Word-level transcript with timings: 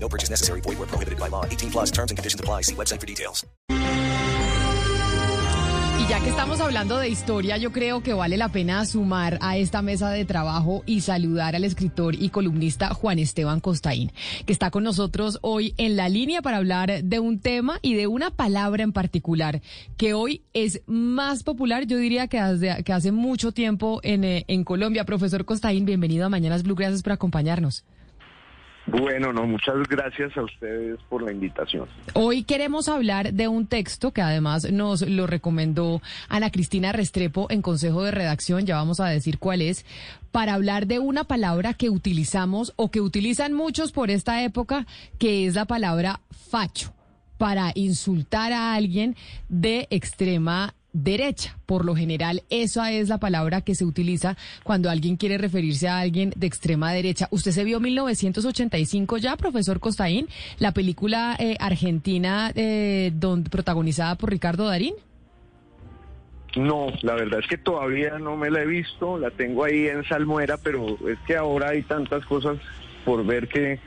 No 0.00 0.08
purchase 0.08 0.30
necessary. 0.30 0.60
Void 0.60 0.78
where 0.78 0.86
prohibited 0.86 1.18
by 1.18 1.28
law. 1.28 1.44
18 1.44 1.70
plus 1.70 1.90
terms 1.90 2.10
and 2.10 2.18
conditions 2.18 2.40
apply. 2.40 2.62
See 2.62 2.74
website 2.74 3.00
for 3.00 3.06
details. 3.06 3.44
Y 5.98 6.06
ya 6.06 6.20
que 6.20 6.30
estamos 6.30 6.60
hablando 6.60 6.96
de 6.98 7.08
historia, 7.08 7.56
yo 7.56 7.72
creo 7.72 8.04
que 8.04 8.12
vale 8.12 8.36
la 8.36 8.50
pena 8.50 8.86
sumar 8.86 9.36
a 9.40 9.56
esta 9.56 9.82
mesa 9.82 10.10
de 10.10 10.24
trabajo 10.24 10.84
y 10.86 11.00
saludar 11.00 11.56
al 11.56 11.64
escritor 11.64 12.14
y 12.14 12.28
columnista 12.28 12.94
Juan 12.94 13.18
Esteban 13.18 13.58
Costaín, 13.58 14.12
que 14.46 14.52
está 14.52 14.70
con 14.70 14.84
nosotros 14.84 15.40
hoy 15.42 15.74
en 15.76 15.96
la 15.96 16.08
línea 16.08 16.40
para 16.40 16.58
hablar 16.58 17.02
de 17.02 17.18
un 17.18 17.40
tema 17.40 17.80
y 17.82 17.94
de 17.94 18.06
una 18.06 18.30
palabra 18.30 18.84
en 18.84 18.92
particular 18.92 19.60
que 19.96 20.14
hoy 20.14 20.42
es 20.52 20.82
más 20.86 21.42
popular, 21.42 21.84
yo 21.84 21.96
diría 21.98 22.28
que 22.28 22.38
hace, 22.38 22.84
que 22.84 22.92
hace 22.92 23.10
mucho 23.10 23.50
tiempo 23.50 23.98
en, 24.04 24.22
eh, 24.22 24.44
en 24.46 24.62
Colombia. 24.62 25.04
Profesor 25.04 25.44
Costaín, 25.44 25.84
bienvenido 25.84 26.26
a 26.26 26.28
Mañanas 26.28 26.62
Blue, 26.62 26.76
gracias 26.76 27.02
por 27.02 27.12
acompañarnos. 27.12 27.84
Bueno, 28.90 29.34
no, 29.34 29.46
muchas 29.46 29.86
gracias 29.88 30.34
a 30.36 30.42
ustedes 30.42 30.98
por 31.10 31.22
la 31.22 31.30
invitación. 31.30 31.86
Hoy 32.14 32.42
queremos 32.44 32.88
hablar 32.88 33.34
de 33.34 33.46
un 33.46 33.66
texto 33.66 34.12
que 34.12 34.22
además 34.22 34.70
nos 34.72 35.02
lo 35.02 35.26
recomendó 35.26 36.00
Ana 36.28 36.50
Cristina 36.50 36.92
Restrepo 36.92 37.48
en 37.50 37.60
Consejo 37.60 38.02
de 38.02 38.12
Redacción, 38.12 38.64
ya 38.64 38.76
vamos 38.76 39.00
a 39.00 39.08
decir 39.08 39.38
cuál 39.38 39.60
es, 39.60 39.84
para 40.32 40.54
hablar 40.54 40.86
de 40.86 41.00
una 41.00 41.24
palabra 41.24 41.74
que 41.74 41.90
utilizamos 41.90 42.72
o 42.76 42.90
que 42.90 43.02
utilizan 43.02 43.52
muchos 43.52 43.92
por 43.92 44.10
esta 44.10 44.42
época, 44.42 44.86
que 45.18 45.46
es 45.46 45.54
la 45.54 45.66
palabra 45.66 46.20
facho, 46.30 46.94
para 47.36 47.72
insultar 47.74 48.52
a 48.52 48.74
alguien 48.74 49.16
de 49.50 49.86
extrema 49.90 50.74
derecha. 50.92 51.56
Por 51.66 51.84
lo 51.84 51.94
general, 51.94 52.42
esa 52.50 52.92
es 52.92 53.08
la 53.08 53.18
palabra 53.18 53.60
que 53.60 53.74
se 53.74 53.84
utiliza 53.84 54.36
cuando 54.62 54.90
alguien 54.90 55.16
quiere 55.16 55.38
referirse 55.38 55.88
a 55.88 55.98
alguien 55.98 56.32
de 56.36 56.46
extrema 56.46 56.92
derecha. 56.92 57.28
¿Usted 57.30 57.52
se 57.52 57.64
vio 57.64 57.80
1985 57.80 59.18
ya, 59.18 59.36
profesor 59.36 59.80
Costaín, 59.80 60.28
la 60.58 60.72
película 60.72 61.36
eh, 61.38 61.56
argentina 61.60 62.52
eh, 62.54 63.12
donde, 63.14 63.50
protagonizada 63.50 64.14
por 64.16 64.30
Ricardo 64.30 64.66
Darín? 64.66 64.94
No, 66.56 66.88
la 67.02 67.14
verdad 67.14 67.40
es 67.40 67.46
que 67.46 67.58
todavía 67.58 68.18
no 68.18 68.36
me 68.36 68.50
la 68.50 68.62
he 68.62 68.66
visto, 68.66 69.18
la 69.18 69.30
tengo 69.30 69.64
ahí 69.64 69.86
en 69.86 70.02
salmuera, 70.04 70.56
pero 70.56 70.96
es 71.08 71.18
que 71.26 71.36
ahora 71.36 71.70
hay 71.70 71.82
tantas 71.82 72.24
cosas 72.24 72.58
por 73.04 73.24
ver 73.24 73.48
que 73.48 73.78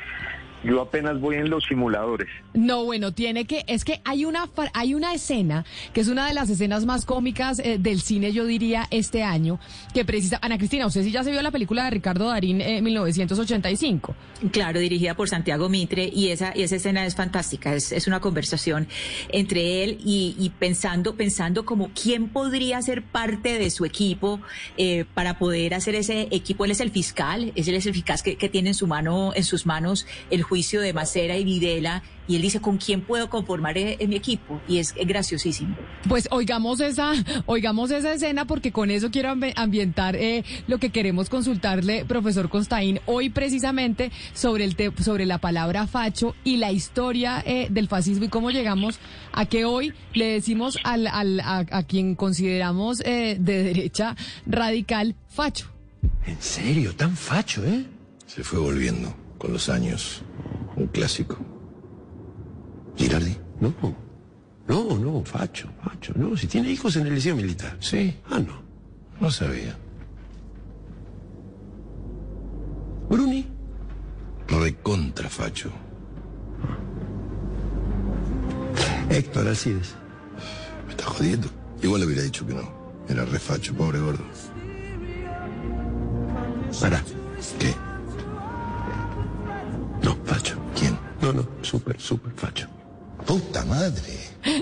yo 0.63 0.81
apenas 0.81 1.19
voy 1.19 1.35
en 1.35 1.49
los 1.49 1.63
simuladores. 1.65 2.27
No, 2.53 2.83
bueno, 2.85 3.13
tiene 3.13 3.45
que, 3.45 3.63
es 3.67 3.85
que 3.85 4.01
hay 4.03 4.25
una, 4.25 4.49
hay 4.73 4.93
una 4.93 5.13
escena 5.13 5.65
que 5.93 6.01
es 6.01 6.07
una 6.07 6.27
de 6.27 6.33
las 6.33 6.49
escenas 6.49 6.85
más 6.85 7.05
cómicas 7.05 7.59
eh, 7.59 7.77
del 7.79 8.01
cine, 8.01 8.31
yo 8.31 8.45
diría, 8.45 8.87
este 8.91 9.23
año, 9.23 9.59
que 9.93 10.05
precisa, 10.05 10.39
Ana 10.41 10.57
Cristina, 10.57 10.85
usted 10.85 11.03
sí 11.03 11.11
ya 11.11 11.23
se 11.23 11.31
vio 11.31 11.41
la 11.41 11.51
película 11.51 11.85
de 11.85 11.91
Ricardo 11.91 12.27
Darín 12.27 12.61
eh, 12.61 12.81
1985. 12.81 14.15
Claro, 14.51 14.79
dirigida 14.79 15.15
por 15.15 15.29
Santiago 15.29 15.69
Mitre 15.69 16.09
y 16.11 16.29
esa, 16.29 16.53
y 16.55 16.63
esa 16.63 16.75
escena 16.75 17.05
es 17.05 17.15
fantástica, 17.15 17.73
es, 17.73 17.91
es 17.91 18.07
una 18.07 18.19
conversación 18.19 18.87
entre 19.29 19.83
él 19.83 19.97
y, 20.03 20.35
y 20.39 20.49
pensando, 20.49 21.15
pensando 21.15 21.65
como 21.65 21.89
quién 21.89 22.29
podría 22.29 22.81
ser 22.81 23.03
parte 23.03 23.57
de 23.57 23.69
su 23.69 23.85
equipo 23.85 24.41
eh, 24.77 25.05
para 25.13 25.37
poder 25.37 25.73
hacer 25.73 25.95
ese 25.95 26.27
equipo. 26.31 26.65
Él 26.65 26.71
es 26.71 26.81
el 26.81 26.91
fiscal, 26.91 27.51
él 27.55 27.75
es 27.75 27.85
el 27.85 27.93
fiscal 27.93 28.21
que, 28.23 28.35
que 28.35 28.49
tiene 28.49 28.69
en 28.69 28.75
su 28.75 28.87
mano, 28.87 29.31
en 29.35 29.43
sus 29.43 29.65
manos 29.65 30.05
el 30.29 30.43
juicio 30.51 30.81
de 30.81 30.91
Macera 30.91 31.37
y 31.37 31.45
Videla 31.45 32.03
y 32.27 32.35
él 32.35 32.41
dice 32.41 32.59
con 32.59 32.77
quién 32.77 33.01
puedo 33.01 33.29
conformar 33.29 33.77
eh, 33.77 33.95
en 33.99 34.09
mi 34.09 34.17
equipo 34.17 34.61
y 34.67 34.79
es 34.79 34.93
graciosísimo. 34.93 35.75
Pues 36.09 36.27
oigamos 36.29 36.81
esa, 36.81 37.13
oigamos 37.45 37.89
esa 37.91 38.11
escena 38.13 38.43
porque 38.45 38.73
con 38.73 38.91
eso 38.91 39.11
quiero 39.11 39.29
ambi- 39.29 39.53
ambientar 39.55 40.17
eh, 40.17 40.43
lo 40.67 40.77
que 40.77 40.89
queremos 40.89 41.29
consultarle, 41.29 42.03
profesor 42.03 42.49
Constaín, 42.49 42.99
hoy 43.05 43.29
precisamente 43.29 44.11
sobre 44.33 44.65
el 44.65 44.75
te- 44.75 44.91
sobre 45.01 45.25
la 45.25 45.37
palabra 45.37 45.87
facho 45.87 46.35
y 46.43 46.57
la 46.57 46.73
historia 46.73 47.41
eh, 47.45 47.67
del 47.71 47.87
fascismo 47.87 48.25
y 48.25 48.29
cómo 48.29 48.51
llegamos 48.51 48.99
a 49.31 49.45
que 49.45 49.63
hoy 49.63 49.93
le 50.13 50.25
decimos 50.33 50.77
al, 50.83 51.07
al- 51.07 51.39
a, 51.39 51.59
a 51.71 51.83
quien 51.83 52.15
consideramos 52.15 52.99
eh, 53.05 53.37
de 53.39 53.63
derecha 53.63 54.17
radical 54.45 55.15
facho. 55.29 55.67
¿En 56.27 56.41
serio? 56.41 56.93
Tan 56.93 57.15
facho, 57.15 57.63
¿eh? 57.65 57.85
Se 58.27 58.43
fue 58.43 58.59
volviendo 58.59 59.13
con 59.41 59.53
los 59.53 59.69
años. 59.69 60.21
Un 60.75 60.85
clásico. 60.87 61.35
Girardi. 62.95 63.35
No. 63.59 63.73
No, 64.67 64.97
no, 64.99 65.25
facho, 65.25 65.67
facho. 65.83 66.13
No, 66.15 66.37
si 66.37 66.45
tiene 66.45 66.69
hijos 66.69 66.95
en 66.95 67.07
el 67.07 67.15
liceo 67.15 67.35
militar. 67.35 67.75
Sí. 67.79 68.15
Ah, 68.29 68.37
no. 68.37 68.61
No 69.19 69.31
sabía. 69.31 69.75
Bruni. 73.09 73.47
Recontra 74.47 75.27
facho. 75.27 75.71
Héctor 79.09 79.47
Alcides. 79.47 79.95
Me 80.85 80.91
está 80.91 81.05
jodiendo. 81.05 81.47
Igual 81.81 82.01
le 82.01 82.07
hubiera 82.07 82.21
dicho 82.21 82.45
que 82.45 82.53
no. 82.53 82.71
Era 83.09 83.25
re 83.25 83.39
facho, 83.39 83.73
pobre 83.73 83.99
gordo. 83.99 84.23
Para. 86.79 87.03
¿Qué? 87.59 87.90
No, 91.33 91.41
no, 91.41 91.63
súper, 91.63 91.99
súper 91.99 92.33
facho. 92.33 92.67
Puta 93.25 93.63
madre. 93.65 94.01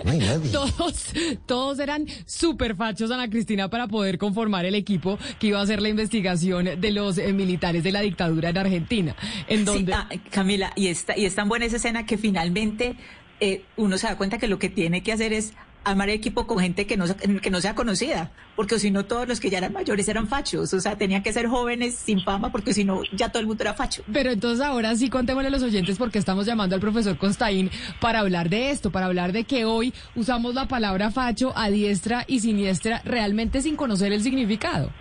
No 0.03 0.11
hay 0.11 0.19
nadie. 0.19 0.49
Todos, 0.51 1.13
todos 1.45 1.79
eran 1.79 2.05
súper 2.25 2.75
fachos, 2.75 3.09
Ana 3.11 3.29
Cristina, 3.29 3.69
para 3.69 3.87
poder 3.87 4.17
conformar 4.17 4.65
el 4.65 4.75
equipo 4.75 5.17
que 5.39 5.47
iba 5.47 5.59
a 5.59 5.63
hacer 5.63 5.81
la 5.81 5.87
investigación 5.87 6.81
de 6.81 6.91
los 6.91 7.17
eh, 7.17 7.31
militares 7.31 7.83
de 7.83 7.91
la 7.93 8.01
dictadura 8.01 8.49
en 8.49 8.57
Argentina. 8.57 9.15
En 9.47 9.63
donde... 9.63 9.93
Sí, 9.93 9.97
ah, 9.97 10.09
Camila, 10.29 10.73
y, 10.75 10.87
está, 10.87 11.17
y 11.17 11.25
es 11.25 11.35
tan 11.35 11.47
buena 11.47 11.65
esa 11.65 11.77
escena 11.77 12.05
que 12.05 12.17
finalmente 12.17 12.97
eh, 13.39 13.63
uno 13.77 13.97
se 13.97 14.07
da 14.07 14.17
cuenta 14.17 14.37
que 14.37 14.47
lo 14.47 14.59
que 14.59 14.67
tiene 14.67 15.01
que 15.01 15.13
hacer 15.13 15.31
es 15.31 15.53
armar 15.83 16.09
equipo 16.09 16.45
con 16.45 16.59
gente 16.59 16.85
que 16.85 16.97
no, 16.97 17.05
que 17.41 17.49
no 17.49 17.61
sea 17.61 17.75
conocida, 17.75 18.31
porque 18.55 18.79
si 18.79 18.91
no 18.91 19.05
todos 19.05 19.27
los 19.27 19.39
que 19.39 19.49
ya 19.49 19.59
eran 19.59 19.73
mayores 19.73 20.07
eran 20.07 20.27
fachos, 20.27 20.73
o 20.73 20.79
sea, 20.79 20.97
tenían 20.97 21.23
que 21.23 21.33
ser 21.33 21.47
jóvenes 21.47 21.95
sin 21.95 22.21
fama, 22.21 22.51
porque 22.51 22.73
si 22.73 22.83
no 22.83 23.01
ya 23.13 23.29
todo 23.29 23.39
el 23.39 23.47
mundo 23.47 23.63
era 23.63 23.73
facho. 23.73 24.03
Pero 24.11 24.31
entonces 24.31 24.65
ahora 24.65 24.95
sí 24.95 25.09
contémosle 25.09 25.47
a 25.47 25.51
los 25.51 25.63
oyentes 25.63 25.97
porque 25.97 26.19
estamos 26.19 26.45
llamando 26.45 26.75
al 26.75 26.81
profesor 26.81 27.17
Constaín 27.17 27.71
para 27.99 28.19
hablar 28.19 28.49
de 28.49 28.71
esto, 28.71 28.91
para 28.91 29.07
hablar 29.07 29.31
de 29.31 29.43
que 29.45 29.65
hoy 29.65 29.93
usamos 30.15 30.53
la 30.53 30.67
palabra 30.67 31.11
facho 31.11 31.53
a 31.57 31.69
diestra 31.69 32.25
y 32.27 32.39
siniestra 32.39 33.01
realmente 33.05 33.61
sin 33.61 33.75
conocer 33.75 34.11
el 34.11 34.21
significado. 34.21 34.91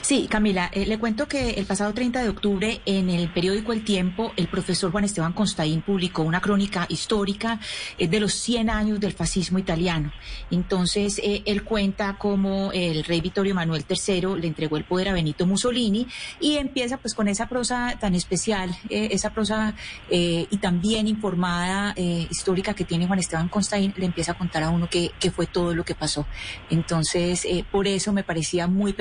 Sí, 0.00 0.26
Camila, 0.28 0.70
eh, 0.72 0.86
le 0.86 0.98
cuento 0.98 1.28
que 1.28 1.50
el 1.50 1.66
pasado 1.66 1.92
30 1.92 2.22
de 2.22 2.28
octubre 2.28 2.80
en 2.84 3.10
el 3.10 3.32
periódico 3.32 3.72
El 3.72 3.84
Tiempo, 3.84 4.32
el 4.36 4.48
profesor 4.48 4.90
Juan 4.90 5.04
Esteban 5.04 5.32
Constaín 5.32 5.82
publicó 5.82 6.22
una 6.22 6.40
crónica 6.40 6.86
histórica 6.88 7.60
eh, 7.98 8.08
de 8.08 8.20
los 8.20 8.32
100 8.34 8.70
años 8.70 9.00
del 9.00 9.12
fascismo 9.12 9.58
italiano. 9.58 10.12
Entonces, 10.50 11.20
eh, 11.22 11.42
él 11.46 11.62
cuenta 11.62 12.16
cómo 12.18 12.70
el 12.72 13.04
rey 13.04 13.20
Vittorio 13.20 13.54
Manuel 13.54 13.84
III 13.88 14.40
le 14.40 14.46
entregó 14.46 14.76
el 14.76 14.84
poder 14.84 15.08
a 15.08 15.12
Benito 15.12 15.46
Mussolini 15.46 16.06
y 16.40 16.56
empieza 16.56 16.96
pues 16.96 17.14
con 17.14 17.28
esa 17.28 17.48
prosa 17.48 17.96
tan 18.00 18.14
especial, 18.14 18.76
esa 18.88 19.30
prosa 19.30 19.74
y 20.10 20.56
también 20.58 21.06
informada 21.06 21.94
histórica 21.96 22.74
que 22.74 22.84
tiene 22.84 23.06
Juan 23.06 23.18
Esteban 23.18 23.48
Constaín, 23.48 23.92
le 23.96 24.06
empieza 24.06 24.32
a 24.32 24.38
contar 24.38 24.62
a 24.62 24.70
uno 24.70 24.88
qué 24.90 25.30
fue 25.30 25.46
todo 25.46 25.74
lo 25.74 25.84
que 25.84 25.94
pasó. 25.94 26.26
Entonces, 26.70 27.46
por 27.70 27.86
eso 27.86 28.12
me 28.12 28.24
parecía 28.24 28.66
muy, 28.66 28.94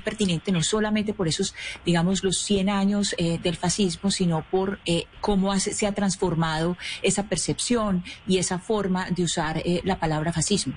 pertinente, 0.00 0.52
no 0.52 0.62
solamente 0.62 1.14
por 1.14 1.28
esos, 1.28 1.54
digamos, 1.84 2.22
los 2.24 2.38
100 2.38 2.68
años 2.70 3.14
eh, 3.18 3.38
del 3.42 3.56
fascismo, 3.56 4.10
sino 4.10 4.44
por 4.50 4.80
eh, 4.86 5.04
cómo 5.20 5.52
hace- 5.52 5.74
se 5.74 5.86
ha 5.86 5.92
transformado 5.92 6.76
esa 7.02 7.28
percepción 7.28 8.02
y 8.26 8.38
esa 8.38 8.58
forma 8.58 9.10
de 9.10 9.22
usar 9.24 9.58
eh, 9.64 9.80
la 9.84 9.98
palabra 9.98 10.32
fascismo. 10.32 10.74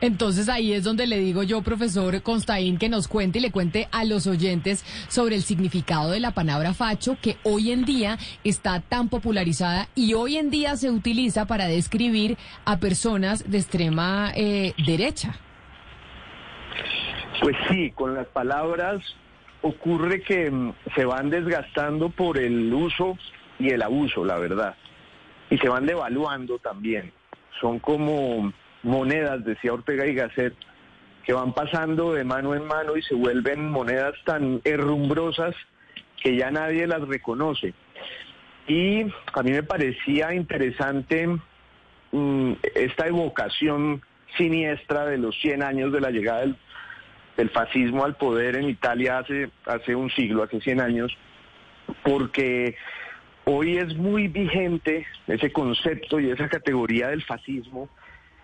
Entonces 0.00 0.48
ahí 0.48 0.72
es 0.72 0.82
donde 0.82 1.06
le 1.06 1.18
digo 1.18 1.42
yo, 1.42 1.60
profesor 1.62 2.22
Constaín, 2.22 2.78
que 2.78 2.88
nos 2.88 3.06
cuente 3.06 3.38
y 3.38 3.42
le 3.42 3.50
cuente 3.50 3.88
a 3.92 4.04
los 4.04 4.26
oyentes 4.26 4.82
sobre 5.08 5.36
el 5.36 5.42
significado 5.42 6.10
de 6.10 6.20
la 6.20 6.30
palabra 6.32 6.72
facho 6.74 7.18
que 7.20 7.36
hoy 7.42 7.70
en 7.70 7.84
día 7.84 8.18
está 8.44 8.80
tan 8.80 9.08
popularizada 9.08 9.88
y 9.94 10.14
hoy 10.14 10.36
en 10.38 10.50
día 10.50 10.76
se 10.76 10.90
utiliza 10.90 11.46
para 11.46 11.66
describir 11.66 12.38
a 12.64 12.78
personas 12.78 13.44
de 13.50 13.58
extrema 13.58 14.32
eh, 14.34 14.72
derecha. 14.86 15.38
Pues 17.44 17.58
sí, 17.68 17.90
con 17.90 18.14
las 18.14 18.26
palabras 18.28 19.02
ocurre 19.60 20.22
que 20.22 20.50
mm, 20.50 20.72
se 20.94 21.04
van 21.04 21.28
desgastando 21.28 22.08
por 22.08 22.38
el 22.38 22.72
uso 22.72 23.18
y 23.58 23.68
el 23.68 23.82
abuso, 23.82 24.24
la 24.24 24.38
verdad. 24.38 24.74
Y 25.50 25.58
se 25.58 25.68
van 25.68 25.84
devaluando 25.84 26.58
también. 26.58 27.12
son 27.60 27.80
como 27.80 28.50
monedas, 28.82 29.44
decía 29.44 29.74
Ortega 29.74 30.06
y 30.06 30.14
Gasset, 30.14 30.54
que 31.26 31.34
van 31.34 31.52
pasando 31.52 32.14
de 32.14 32.24
mano 32.24 32.54
en 32.54 32.66
mano 32.66 32.96
y 32.96 33.02
se 33.02 33.14
vuelven 33.14 33.68
monedas 33.68 34.14
tan 34.24 34.62
herrumbrosas 34.64 35.54
que 36.22 36.36
ya 36.36 36.50
nadie 36.50 36.86
las 36.86 37.06
reconoce. 37.06 37.74
Y 38.66 39.02
a 39.02 39.42
mí 39.42 39.50
me 39.50 39.62
parecía 39.62 40.32
interesante 40.32 41.28
mm, 42.10 42.52
esta 42.74 43.06
evocación 43.06 44.00
siniestra 44.38 45.04
de 45.04 45.18
los 45.18 45.38
100 45.42 45.62
años 45.62 45.92
de 45.92 46.00
la 46.00 46.10
llegada 46.10 46.40
del, 46.40 46.56
del, 47.36 47.50
fascismo 47.50 48.04
al 48.04 48.16
poder 48.16 48.56
en 48.56 48.68
Italia 48.68 49.18
hace, 49.18 49.50
hace 49.66 49.94
un 49.94 50.10
siglo, 50.10 50.42
hace 50.42 50.60
100 50.60 50.80
años, 50.80 51.16
porque 52.02 52.76
hoy 53.44 53.78
es 53.78 53.94
muy 53.96 54.28
vigente 54.28 55.06
ese 55.26 55.52
concepto 55.52 56.20
y 56.20 56.30
esa 56.30 56.48
categoría 56.48 57.08
del 57.08 57.22
fascismo 57.22 57.88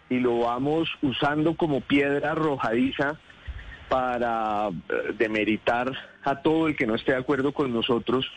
y 0.09 0.19
lo 0.19 0.41
vamos 0.41 0.91
usando 1.03 1.55
como 1.55 1.81
piedra 1.81 2.33
arrojadiza 2.33 3.19
para 3.89 4.69
eh, 4.69 5.15
demeritar 5.19 5.93
a 6.23 6.43
todo 6.43 6.69
el 6.69 6.77
que 6.77 6.87
no 6.87 6.95
esté 6.95 7.13
de 7.13 7.19
acuerdo 7.19 7.53
con 7.53 7.73
nosotros 7.73 8.31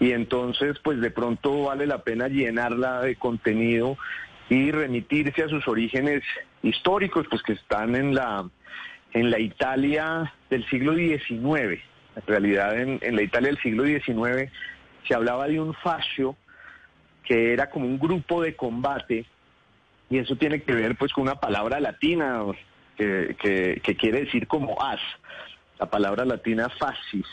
y 0.00 0.12
entonces 0.12 0.78
pues 0.82 1.00
de 1.00 1.10
pronto 1.10 1.64
vale 1.64 1.86
la 1.86 1.98
pena 1.98 2.28
llenarla 2.28 3.02
de 3.02 3.16
contenido 3.16 3.96
y 4.48 4.70
remitirse 4.70 5.44
a 5.44 5.48
sus 5.48 5.66
orígenes 5.68 6.22
históricos 6.62 7.26
pues 7.30 7.42
que 7.42 7.52
están 7.52 7.94
en 7.94 8.14
la 8.14 8.48
en 9.14 9.30
la 9.30 9.38
Italia 9.38 10.32
del 10.50 10.68
siglo 10.68 10.94
XIX 10.94 11.82
en 12.16 12.26
realidad 12.26 12.78
en, 12.78 13.16
la 13.16 13.22
Italia 13.22 13.48
del 13.48 13.62
siglo 13.62 13.84
XIX 13.84 14.50
se 15.06 15.14
hablaba 15.14 15.48
de 15.48 15.60
un 15.60 15.74
fascio 15.74 16.36
que 17.24 17.52
era 17.52 17.70
como 17.70 17.86
un 17.86 17.98
grupo 17.98 18.42
de 18.42 18.54
combate 18.54 19.26
y 20.10 20.18
eso 20.18 20.36
tiene 20.36 20.62
que 20.62 20.74
ver 20.74 20.96
pues 20.96 21.12
con 21.12 21.22
una 21.22 21.36
palabra 21.36 21.80
latina 21.80 22.42
que, 22.96 23.80
que, 23.82 23.96
quiere 23.96 24.24
decir 24.24 24.46
como 24.46 24.80
as, 24.82 25.00
la 25.78 25.86
palabra 25.86 26.24
latina 26.24 26.68
fascis, 26.68 27.26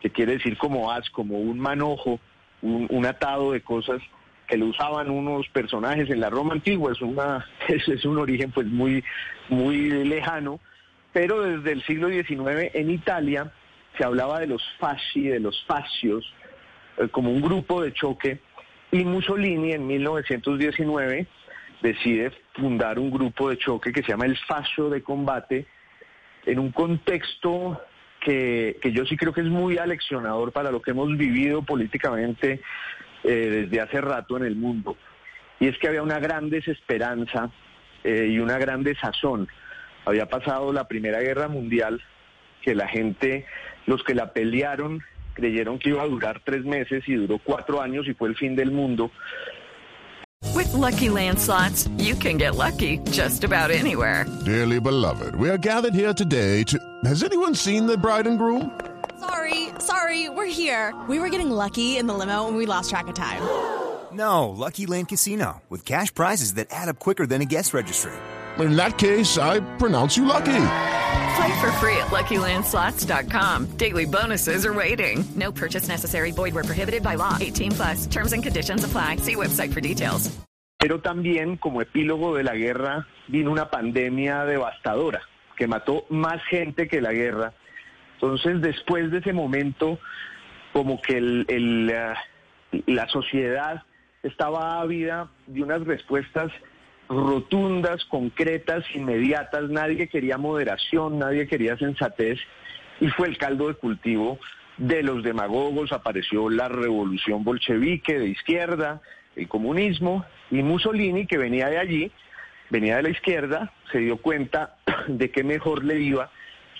que 0.00 0.10
quiere 0.10 0.32
decir 0.32 0.58
como 0.58 0.90
as, 0.90 1.08
como 1.10 1.38
un 1.38 1.58
manojo, 1.58 2.20
un, 2.60 3.06
atado 3.06 3.52
de 3.52 3.60
cosas 3.60 4.02
que 4.46 4.56
lo 4.56 4.66
usaban 4.66 5.10
unos 5.10 5.48
personajes 5.50 6.10
en 6.10 6.20
la 6.20 6.30
Roma 6.30 6.54
antigua, 6.54 6.92
es, 6.92 7.00
una, 7.00 7.46
es, 7.68 8.04
un 8.04 8.18
origen 8.18 8.50
pues 8.50 8.66
muy, 8.66 9.04
muy 9.48 10.04
lejano, 10.04 10.60
pero 11.12 11.42
desde 11.42 11.72
el 11.72 11.82
siglo 11.84 12.08
XIX 12.08 12.70
en 12.74 12.90
Italia 12.90 13.52
se 13.96 14.04
hablaba 14.04 14.40
de 14.40 14.46
los 14.46 14.62
fasci, 14.78 15.28
de 15.28 15.40
los 15.40 15.64
fascios, 15.66 16.32
eh, 16.98 17.08
como 17.08 17.30
un 17.30 17.40
grupo 17.40 17.82
de 17.82 17.92
choque, 17.92 18.40
y 18.90 19.04
Mussolini 19.04 19.72
en 19.72 19.86
1919 19.86 21.26
decide 21.82 22.32
fundar 22.54 22.98
un 22.98 23.10
grupo 23.10 23.50
de 23.50 23.58
choque 23.58 23.92
que 23.92 24.02
se 24.02 24.08
llama 24.08 24.26
el 24.26 24.36
Fascio 24.36 24.88
de 24.88 25.02
Combate, 25.02 25.66
en 26.46 26.58
un 26.58 26.72
contexto 26.72 27.80
que, 28.20 28.78
yo 28.92 29.04
sí 29.04 29.16
creo 29.16 29.32
que 29.32 29.42
es 29.42 29.46
muy 29.46 29.78
aleccionador 29.78 30.52
para 30.52 30.70
lo 30.70 30.82
que 30.82 30.90
hemos 30.90 31.16
vivido 31.16 31.62
políticamente 31.62 32.60
eh, 33.24 33.30
desde 33.68 33.80
hace 33.80 34.00
rato 34.00 34.36
en 34.36 34.44
el 34.44 34.56
mundo. 34.56 34.96
Y 35.60 35.68
es 35.68 35.78
que 35.78 35.88
había 35.88 36.02
una 36.02 36.18
gran 36.18 36.50
desesperanza 36.50 37.50
eh, 38.04 38.28
y 38.30 38.38
una 38.38 38.58
gran 38.58 38.82
desazón. 38.82 39.48
Había 40.08 40.24
pasado 40.24 40.72
la 40.72 40.88
Primera 40.88 41.20
Guerra 41.20 41.48
Mundial, 41.48 42.00
que 42.62 42.74
la 42.74 42.88
gente, 42.88 43.44
los 43.84 44.02
que 44.04 44.14
la 44.14 44.32
pelearon, 44.32 45.02
creyeron 45.34 45.78
que 45.78 45.90
iba 45.90 46.02
a 46.02 46.06
durar 46.06 46.40
tres 46.46 46.64
meses 46.64 47.04
y 47.06 47.12
duró 47.12 47.38
cuatro 47.44 47.82
años 47.82 48.06
y 48.08 48.14
fue 48.14 48.30
el 48.30 48.34
fin 48.34 48.56
del 48.56 48.70
mundo. 48.70 49.10
With 50.54 50.72
lucky 50.72 51.10
landslots, 51.10 51.90
you 51.98 52.14
can 52.14 52.38
get 52.38 52.56
lucky 52.56 53.00
just 53.10 53.44
about 53.44 53.70
anywhere. 53.70 54.24
Dearly 54.46 54.80
beloved, 54.80 55.34
we 55.34 55.50
are 55.50 55.58
gathered 55.58 55.92
here 55.94 56.14
today 56.14 56.64
to. 56.64 56.78
Has 57.04 57.22
anyone 57.22 57.54
seen 57.54 57.86
the 57.86 57.98
bride 57.98 58.26
and 58.26 58.38
groom? 58.38 58.80
Sorry, 59.20 59.68
sorry, 59.78 60.30
we're 60.30 60.46
here. 60.46 60.94
We 61.06 61.18
were 61.18 61.28
getting 61.28 61.50
lucky 61.50 61.98
in 61.98 62.06
the 62.06 62.14
limo 62.14 62.48
and 62.48 62.56
we 62.56 62.64
lost 62.64 62.88
track 62.88 63.08
of 63.08 63.14
time. 63.14 63.42
No, 64.10 64.48
Lucky 64.48 64.86
Land 64.86 65.08
Casino, 65.08 65.60
with 65.68 65.84
cash 65.84 66.14
prizes 66.14 66.54
that 66.54 66.68
add 66.70 66.88
up 66.88 66.98
quicker 66.98 67.26
than 67.26 67.42
a 67.42 67.44
guest 67.44 67.74
registry. 67.74 68.14
In 68.60 68.74
that 68.76 68.98
case, 68.98 69.38
I 69.38 69.60
pronounce 69.78 70.16
you 70.16 70.24
lucky. 70.24 70.64
Play 71.36 71.60
for 71.60 71.70
free 71.78 71.96
at 71.98 72.08
LuckyLandSlots.com. 72.10 73.66
Daily 73.76 74.04
bonuses 74.04 74.66
are 74.66 74.74
waiting. 74.74 75.24
No 75.36 75.52
purchase 75.52 75.88
necessary. 75.88 76.32
Void 76.32 76.54
were 76.54 76.64
prohibited 76.64 77.02
by 77.02 77.16
law. 77.16 77.36
18 77.40 77.72
plus. 77.72 78.06
Terms 78.06 78.32
and 78.32 78.42
conditions 78.42 78.84
apply. 78.84 79.16
See 79.16 79.36
website 79.36 79.72
for 79.72 79.80
details. 79.80 80.30
Pero 80.78 81.00
también, 81.00 81.56
como 81.56 81.82
epílogo 81.82 82.36
de 82.36 82.44
la 82.44 82.54
guerra, 82.54 83.06
vino 83.26 83.50
una 83.50 83.68
pandemia 83.68 84.44
devastadora 84.44 85.20
que 85.56 85.66
mató 85.66 86.04
más 86.08 86.40
gente 86.44 86.86
que 86.86 87.00
la 87.00 87.12
guerra. 87.12 87.52
Entonces, 88.14 88.60
después 88.60 89.10
de 89.10 89.18
ese 89.18 89.32
momento, 89.32 89.98
como 90.72 91.00
que 91.00 91.18
el, 91.18 91.46
el, 91.48 91.92
uh, 91.92 92.82
la 92.86 93.08
sociedad 93.08 93.82
estaba 94.22 94.80
ávida 94.80 95.30
de 95.46 95.62
unas 95.62 95.84
respuestas 95.84 96.52
rotundas, 97.08 98.04
concretas, 98.04 98.84
inmediatas. 98.94 99.70
Nadie 99.70 100.08
quería 100.08 100.38
moderación, 100.38 101.18
nadie 101.18 101.46
quería 101.46 101.76
sensatez 101.76 102.38
y 103.00 103.08
fue 103.08 103.28
el 103.28 103.38
caldo 103.38 103.68
de 103.68 103.74
cultivo 103.74 104.38
de 104.76 105.02
los 105.02 105.22
demagogos. 105.22 105.92
Apareció 105.92 106.50
la 106.50 106.68
revolución 106.68 107.44
bolchevique 107.44 108.18
de 108.18 108.28
izquierda, 108.28 109.00
el 109.36 109.48
comunismo 109.48 110.24
y 110.50 110.62
Mussolini, 110.62 111.26
que 111.26 111.38
venía 111.38 111.68
de 111.68 111.78
allí, 111.78 112.12
venía 112.70 112.96
de 112.96 113.04
la 113.04 113.10
izquierda, 113.10 113.72
se 113.92 113.98
dio 113.98 114.18
cuenta 114.18 114.76
de 115.08 115.30
que 115.30 115.44
mejor 115.44 115.84
le 115.84 116.00
iba 116.00 116.30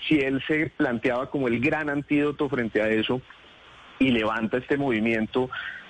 si 0.07 0.19
él 0.19 0.41
se 0.47 0.67
planteaba 0.69 1.29
como 1.29 1.47
el 1.47 1.59
gran 1.59 1.89
antídoto 1.89 2.47
frente 2.49 2.81
a 2.81 2.89
eso 2.89 3.21
y 3.99 4.11
levanta 4.11 4.57
este 4.57 4.77
movimiento 4.77 5.49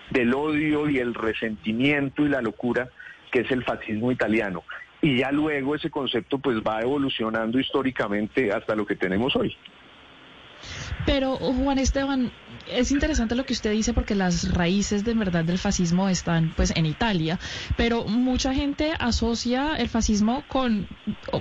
del 0.10 0.34
odio 0.34 0.90
y 0.90 0.98
el 0.98 1.14
resentimiento 1.14 2.26
y 2.26 2.30
la 2.30 2.42
locura 2.42 2.90
que 3.32 3.42
es 3.42 3.52
el 3.52 3.64
fascismo 3.64 4.12
italiano. 4.12 4.64
Y 5.02 5.18
ya 5.20 5.32
luego 5.32 5.76
ese 5.76 5.90
concepto 5.90 6.40
pues 6.40 6.58
va 6.58 6.82
evolucionando 6.82 7.60
históricamente 7.60 8.52
hasta 8.52 8.76
lo 8.76 8.86
que 8.86 8.96
tenemos 8.96 9.36
hoy. 9.36 9.56
Pero 11.06 11.38
Juan 11.38 11.80
Esteban, 11.80 12.32
es 12.68 12.92
interesante 12.92 13.36
lo 13.36 13.46
que 13.46 13.54
usted 13.54 13.72
dice 13.72 13.94
porque 13.94 14.16
las 14.16 14.54
raíces 14.54 15.04
de 15.04 15.14
verdad 15.14 15.44
del 15.44 15.58
fascismo 15.58 16.10
están 16.10 16.54
pues 16.56 16.72
en 16.76 16.86
Italia, 16.86 17.40
pero 17.76 18.06
mucha 18.06 18.54
gente 18.54 18.94
asocia 19.00 19.76
el 19.78 19.90
fascismo 19.90 20.44
con 20.48 20.88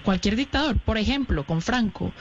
cualquier 0.04 0.36
dictador, 0.36 0.78
por 0.78 0.98
ejemplo, 0.98 1.44
con 1.44 1.62
Franco. 1.62 2.12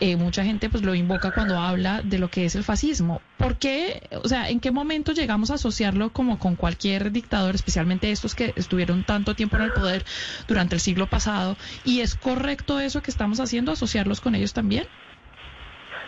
Eh, 0.00 0.16
mucha 0.16 0.44
gente 0.44 0.68
pues 0.68 0.82
lo 0.82 0.94
invoca 0.94 1.30
cuando 1.30 1.58
habla 1.58 2.02
de 2.02 2.18
lo 2.18 2.30
que 2.30 2.44
es 2.44 2.54
el 2.54 2.64
fascismo. 2.64 3.20
¿Por 3.38 3.56
qué, 3.56 4.08
o 4.22 4.28
sea, 4.28 4.48
en 4.48 4.60
qué 4.60 4.70
momento 4.70 5.12
llegamos 5.12 5.50
a 5.50 5.54
asociarlo 5.54 6.12
como 6.12 6.38
con 6.38 6.56
cualquier 6.56 7.12
dictador, 7.12 7.54
especialmente 7.54 8.10
estos 8.10 8.34
que 8.34 8.52
estuvieron 8.56 9.04
tanto 9.04 9.34
tiempo 9.34 9.56
en 9.56 9.62
el 9.62 9.72
poder 9.72 10.04
durante 10.48 10.74
el 10.74 10.80
siglo 10.80 11.06
pasado? 11.06 11.56
¿Y 11.84 12.00
es 12.00 12.14
correcto 12.14 12.80
eso 12.80 13.02
que 13.02 13.10
estamos 13.10 13.40
haciendo, 13.40 13.72
asociarlos 13.72 14.20
con 14.20 14.34
ellos 14.34 14.52
también? 14.52 14.86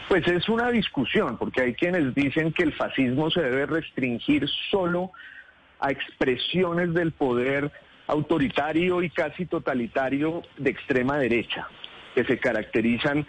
Pues 0.09 0.27
es 0.27 0.49
una 0.49 0.71
discusión, 0.71 1.37
porque 1.37 1.61
hay 1.61 1.75
quienes 1.75 2.15
dicen 2.15 2.53
que 2.53 2.62
el 2.62 2.73
fascismo 2.73 3.31
se 3.31 3.43
debe 3.43 3.67
restringir 3.67 4.49
solo 4.71 5.12
a 5.81 5.91
expresiones 5.91 6.95
del 6.95 7.12
poder 7.12 7.71
autoritario 8.07 9.03
y 9.03 9.11
casi 9.11 9.45
totalitario 9.45 10.43
de 10.57 10.71
extrema 10.71 11.19
derecha, 11.19 11.69
que 12.15 12.25
se 12.25 12.38
caracterizan 12.38 13.27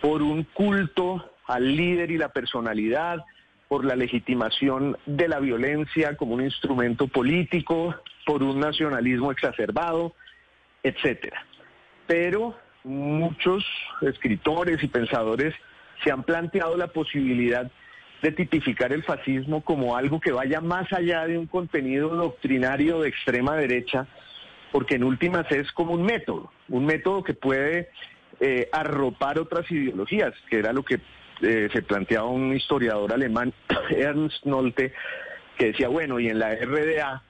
por 0.00 0.22
un 0.22 0.44
culto 0.44 1.32
al 1.46 1.76
líder 1.76 2.12
y 2.12 2.18
la 2.18 2.28
personalidad, 2.28 3.24
por 3.66 3.84
la 3.84 3.96
legitimación 3.96 4.96
de 5.06 5.26
la 5.26 5.40
violencia 5.40 6.16
como 6.16 6.34
un 6.34 6.42
instrumento 6.42 7.08
político, 7.08 7.96
por 8.24 8.44
un 8.44 8.60
nacionalismo 8.60 9.32
exacerbado, 9.32 10.14
etcétera. 10.84 11.44
Pero 12.06 12.56
muchos 12.84 13.64
escritores 14.02 14.82
y 14.84 14.86
pensadores 14.86 15.52
se 16.02 16.10
han 16.10 16.22
planteado 16.22 16.76
la 16.76 16.88
posibilidad 16.88 17.70
de 18.22 18.32
tipificar 18.32 18.92
el 18.92 19.02
fascismo 19.02 19.62
como 19.62 19.96
algo 19.96 20.20
que 20.20 20.32
vaya 20.32 20.60
más 20.60 20.92
allá 20.92 21.26
de 21.26 21.36
un 21.36 21.46
contenido 21.46 22.08
doctrinario 22.10 23.00
de 23.00 23.08
extrema 23.08 23.56
derecha, 23.56 24.06
porque 24.70 24.94
en 24.94 25.04
últimas 25.04 25.50
es 25.50 25.70
como 25.72 25.92
un 25.92 26.04
método, 26.04 26.50
un 26.68 26.86
método 26.86 27.24
que 27.24 27.34
puede 27.34 27.90
eh, 28.40 28.68
arropar 28.72 29.38
otras 29.38 29.70
ideologías, 29.70 30.32
que 30.48 30.58
era 30.58 30.72
lo 30.72 30.84
que 30.84 31.00
eh, 31.42 31.68
se 31.72 31.82
planteaba 31.82 32.28
un 32.28 32.54
historiador 32.54 33.12
alemán, 33.12 33.52
Ernst 33.90 34.44
Nolte, 34.44 34.92
que 35.58 35.66
decía, 35.66 35.88
bueno, 35.88 36.20
y 36.20 36.28
en 36.28 36.38
la 36.38 36.54
RDA 36.54 37.22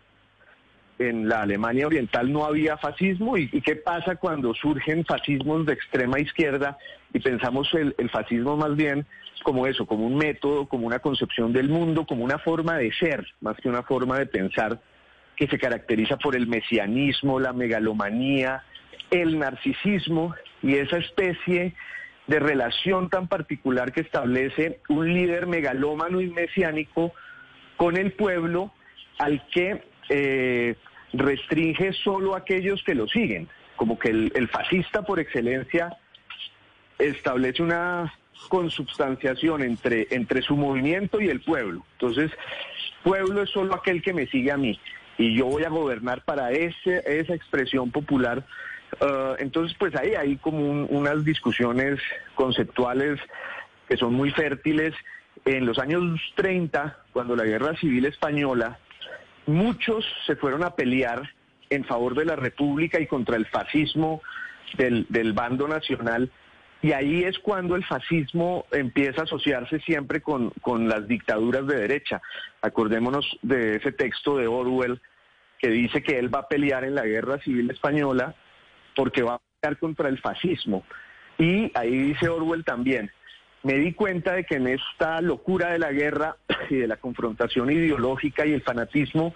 en 0.99 1.29
la 1.29 1.43
Alemania 1.43 1.87
Oriental 1.87 2.33
no 2.33 2.45
había 2.45 2.77
fascismo 2.77 3.37
y, 3.37 3.49
qué 3.63 3.77
pasa 3.77 4.17
cuando 4.17 4.55
surgen 4.55 5.05
fascismos 5.05 5.67
de 5.67 5.73
extrema 5.73 6.21
izquierda 6.21 6.79
y 7.13 7.21
pensamos 7.21 7.73
el, 7.75 7.95
fascismo 8.11 8.57
más 8.57 8.77
bien 8.77 9.07
como 9.43 9.67
eso, 9.67 9.87
como 9.87 10.07
un 10.07 10.17
método, 10.17 10.67
como 10.67 10.87
una 10.87 11.01
concepción 11.01 11.53
del 11.53 11.69
mundo, 11.69 12.07
como 12.07 12.25
una 12.25 12.39
forma 12.39 12.77
de 12.77 12.93
ser, 12.93 13.27
más 13.41 13.57
que 13.57 13.69
una 13.69 13.83
forma 13.83 14.19
de 14.19 14.27
pensar 14.27 14.81
que 15.37 15.49
se 15.49 15.59
caracteriza 15.59 16.17
por 16.17 16.37
el 16.37 16.47
mesianismo, 16.47 17.41
la 17.41 17.53
megalomanía, 17.53 18.63
el 19.11 19.39
narcisismo 19.39 20.35
y 20.63 20.75
esa 20.77 20.99
especie 20.99 21.75
de 22.29 22.39
relación 22.39 23.11
tan 23.11 23.27
particular 23.27 23.93
que 23.93 24.03
establece 24.03 24.81
un 24.89 25.13
líder 25.13 25.47
megalómano 25.47 26.21
y 26.21 26.29
mesiánico 26.29 27.13
con 27.77 27.97
el 27.97 28.13
pueblo 28.13 28.73
al 29.19 29.45
que 29.49 29.83
eh, 30.09 30.75
restringe 31.13 31.93
solo 31.93 32.35
a 32.35 32.39
aquellos 32.39 32.83
que 32.83 32.95
lo 32.95 33.07
siguen, 33.09 33.49
como 33.77 33.99
que 33.99 34.09
el, 34.11 34.49
fascista 34.49 35.03
por 35.03 35.21
excelencia 35.21 35.97
establece 36.99 37.63
una 37.63 38.13
consubstanciación 38.49 39.63
entre, 39.63 40.09
entre 40.11 40.43
su 40.43 40.57
movimiento 40.57 41.21
y 41.21 41.29
el 41.29 41.41
pueblo. 41.41 41.85
Entonces, 41.93 42.31
pueblo 43.03 43.43
es 43.43 43.51
solo 43.51 43.75
aquel 43.75 44.03
que 44.03 44.13
me 44.13 44.27
sigue 44.27 44.53
a 44.53 44.57
mí 44.57 44.79
y 45.19 45.35
yo 45.35 45.47
voy 45.47 45.65
a 45.65 45.69
gobernar 45.69 46.23
para 46.25 46.53
ese, 46.53 47.03
esa 47.07 47.35
expresión 47.35 47.91
popular. 47.91 48.45
Uh, 49.01 49.35
entonces, 49.39 49.77
pues 49.79 49.95
ahí 49.95 50.15
hay 50.15 50.37
como 50.37 50.85
unas 50.87 51.25
discusiones 51.25 52.01
conceptuales 52.35 53.21
que 53.89 53.97
son 53.97 54.15
muy 54.15 54.31
fértiles. 54.31 54.95
En 55.45 55.67
los 55.67 55.79
años 55.79 56.21
30, 56.37 56.99
cuando 57.13 57.35
la 57.37 57.45
guerra 57.45 57.77
civil 57.77 58.05
española 58.05 58.79
muchos 59.47 60.05
se 60.27 60.37
fueron 60.37 60.65
a 60.65 60.75
pelear 60.75 61.31
en 61.71 61.85
favor 61.85 62.15
de 62.15 62.25
la 62.25 62.37
República 62.37 63.01
y 63.01 63.07
contra 63.07 63.37
el 63.37 63.47
fascismo 63.47 64.23
del, 64.77 65.33
bando 65.33 65.69
nacional. 65.69 66.31
Y 66.83 66.93
ahí 66.93 67.23
es 67.23 67.39
cuando 67.39 67.77
el 67.77 67.85
fascismo 67.85 68.67
empieza 68.73 69.21
a 69.21 69.25
asociarse 69.25 69.79
siempre 69.81 70.21
con, 70.21 70.51
con, 70.61 70.89
las 70.89 71.07
dictaduras 71.07 71.67
de 71.67 71.77
derecha. 71.77 72.21
Acordémonos 72.61 73.39
de 73.43 73.77
ese 73.77 73.93
texto 73.93 74.37
de 74.37 74.49
Orwell 74.49 75.01
que 75.59 75.69
dice 75.69 76.03
que 76.03 76.19
él 76.19 76.35
va 76.35 76.41
a 76.41 76.49
pelear 76.49 76.85
en 76.85 76.97
la 76.97 77.07
guerra 77.07 77.39
civil 77.39 77.71
española 77.71 78.35
porque 78.97 79.23
va 79.23 79.35
a 79.35 79.41
pelear 79.61 79.79
contra 79.79 80.09
el 80.09 80.19
fascismo. 80.19 80.85
Y 81.39 81.71
ahí 81.75 81.97
dice 81.97 82.29
Orwell 82.29 82.65
también, 82.65 83.11
me 83.63 83.75
di 83.75 83.93
cuenta 83.93 84.33
de 84.33 84.45
que 84.45 84.57
en 84.57 84.69
esta 84.69 85.21
locura 85.21 85.73
de 85.73 85.79
la 85.79 85.93
guerra 85.93 86.37
y 86.71 86.77
de 86.77 86.87
la 86.87 86.97
confrontación 86.97 87.71
ideológica 87.71 88.47
y 88.47 88.53
el 88.53 88.63
fanatismo, 88.63 89.35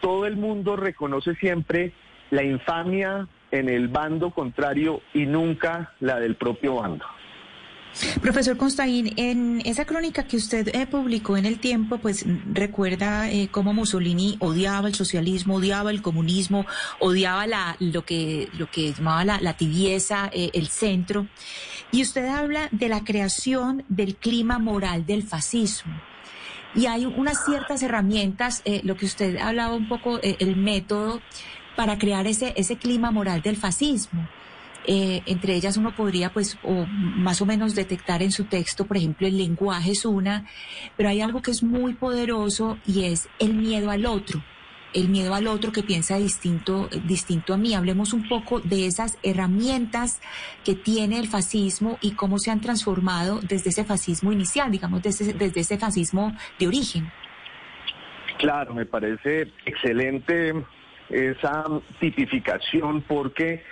todo 0.00 0.26
el 0.26 0.36
mundo 0.36 0.76
reconoce 0.76 1.34
siempre 1.36 1.92
la 2.30 2.42
infamia 2.42 3.26
en 3.50 3.68
el 3.68 3.88
bando 3.88 4.30
contrario 4.30 5.00
y 5.14 5.26
nunca 5.26 5.94
la 6.00 6.20
del 6.20 6.36
propio 6.36 6.76
bando. 6.76 7.04
Profesor 8.22 8.56
Constaín, 8.56 9.12
en 9.16 9.60
esa 9.64 9.84
crónica 9.84 10.24
que 10.24 10.36
usted 10.36 10.68
eh, 10.74 10.86
publicó 10.86 11.36
en 11.36 11.46
el 11.46 11.58
tiempo, 11.58 11.98
pues 11.98 12.24
recuerda 12.52 13.30
eh, 13.30 13.48
cómo 13.50 13.72
Mussolini 13.72 14.36
odiaba 14.40 14.88
el 14.88 14.94
socialismo, 14.94 15.56
odiaba 15.56 15.90
el 15.90 16.00
comunismo, 16.00 16.64
odiaba 17.00 17.46
la, 17.46 17.76
lo, 17.80 18.04
que, 18.04 18.48
lo 18.56 18.70
que 18.70 18.92
llamaba 18.92 19.24
la, 19.24 19.56
tibieza, 19.56 20.30
eh, 20.32 20.50
el 20.52 20.68
centro. 20.68 21.26
Y 21.90 22.02
usted 22.02 22.26
habla 22.26 22.68
de 22.70 22.88
la 22.88 23.02
creación 23.02 23.84
del 23.88 24.16
clima 24.16 24.58
moral 24.58 25.04
del 25.04 25.22
fascismo. 25.24 26.00
Y 26.74 26.86
hay 26.86 27.06
unas 27.06 27.44
ciertas 27.44 27.82
herramientas, 27.82 28.62
lo 28.82 28.94
que 28.96 29.06
usted 29.06 29.38
hablaba 29.38 29.74
un 29.74 29.88
poco, 29.88 30.20
el 30.22 30.54
método 30.54 31.22
para 31.76 31.98
crear 31.98 32.26
ese 32.26 32.76
clima 32.76 33.10
moral 33.10 33.40
del 33.40 33.56
fascismo. 33.56 34.28
Eh, 34.86 35.22
entre 35.26 35.54
ellas 35.54 35.76
uno 35.76 35.94
podría, 35.94 36.32
pues, 36.32 36.58
o 36.62 36.86
más 36.86 37.42
o 37.42 37.46
menos 37.46 37.74
detectar 37.74 38.22
en 38.22 38.32
su 38.32 38.44
texto, 38.44 38.86
por 38.86 38.96
ejemplo, 38.96 39.26
el 39.26 39.36
lenguaje 39.36 39.90
es 39.90 40.04
una, 40.06 40.46
pero 40.96 41.08
hay 41.08 41.20
algo 41.20 41.42
que 41.42 41.50
es 41.50 41.62
muy 41.62 41.94
poderoso 41.94 42.78
y 42.86 43.04
es 43.04 43.28
el 43.38 43.54
miedo 43.54 43.90
al 43.90 44.06
otro 44.06 44.42
el 44.94 45.08
miedo 45.08 45.34
al 45.34 45.46
otro 45.46 45.72
que 45.72 45.82
piensa 45.82 46.16
distinto, 46.16 46.88
distinto 47.04 47.54
a 47.54 47.56
mí. 47.56 47.74
Hablemos 47.74 48.12
un 48.12 48.28
poco 48.28 48.60
de 48.60 48.86
esas 48.86 49.18
herramientas 49.22 50.20
que 50.64 50.74
tiene 50.74 51.18
el 51.18 51.28
fascismo 51.28 51.98
y 52.00 52.12
cómo 52.12 52.38
se 52.38 52.50
han 52.50 52.60
transformado 52.60 53.40
desde 53.42 53.70
ese 53.70 53.84
fascismo 53.84 54.32
inicial, 54.32 54.70
digamos, 54.70 55.02
desde, 55.02 55.32
desde 55.32 55.60
ese 55.60 55.78
fascismo 55.78 56.34
de 56.58 56.66
origen. 56.66 57.10
Claro, 58.38 58.74
me 58.74 58.86
parece 58.86 59.52
excelente 59.66 60.54
esa 61.10 61.64
tipificación 62.00 63.02
porque 63.02 63.64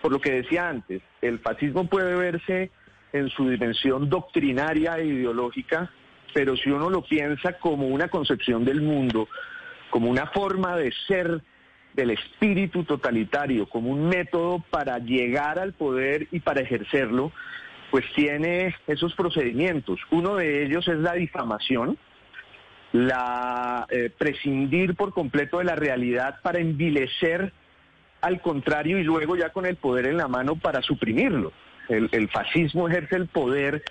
por 0.00 0.12
lo 0.12 0.20
que 0.20 0.32
decía 0.32 0.68
antes, 0.68 1.02
el 1.20 1.38
fascismo 1.40 1.86
puede 1.86 2.14
verse 2.14 2.70
en 3.12 3.28
su 3.30 3.48
dimensión 3.48 4.08
doctrinaria 4.08 4.98
e 4.98 5.06
ideológica, 5.06 5.90
pero 6.32 6.56
si 6.56 6.70
uno 6.70 6.88
lo 6.90 7.02
piensa 7.02 7.54
como 7.58 7.88
una 7.88 8.08
concepción 8.08 8.64
del 8.64 8.80
mundo, 8.80 9.28
como 9.90 10.10
una 10.10 10.26
forma 10.26 10.76
de 10.76 10.92
ser 11.06 11.42
del 11.94 12.10
espíritu 12.10 12.84
totalitario, 12.84 13.68
como 13.68 13.90
un 13.90 14.08
método 14.08 14.64
para 14.70 14.98
llegar 14.98 15.58
al 15.58 15.72
poder 15.72 16.28
y 16.30 16.40
para 16.40 16.60
ejercerlo, 16.60 17.32
pues 17.90 18.04
tiene 18.14 18.74
esos 18.86 19.14
procedimientos. 19.14 20.00
Uno 20.10 20.36
de 20.36 20.64
ellos 20.64 20.86
es 20.86 20.98
la 20.98 21.14
difamación, 21.14 21.98
la 22.92 23.86
eh, 23.90 24.10
prescindir 24.16 24.94
por 24.94 25.12
completo 25.12 25.58
de 25.58 25.64
la 25.64 25.74
realidad 25.74 26.40
para 26.42 26.60
envilecer 26.60 27.52
al 28.20 28.40
contrario 28.40 28.98
y 28.98 29.04
luego 29.04 29.36
ya 29.36 29.50
con 29.50 29.66
el 29.66 29.76
poder 29.76 30.06
en 30.06 30.16
la 30.16 30.28
mano 30.28 30.56
para 30.56 30.82
suprimirlo. 30.82 31.52
El, 31.88 32.28
fascismo 32.28 32.88
ejerce 32.88 33.16
el 33.16 33.26
poder 33.26 33.82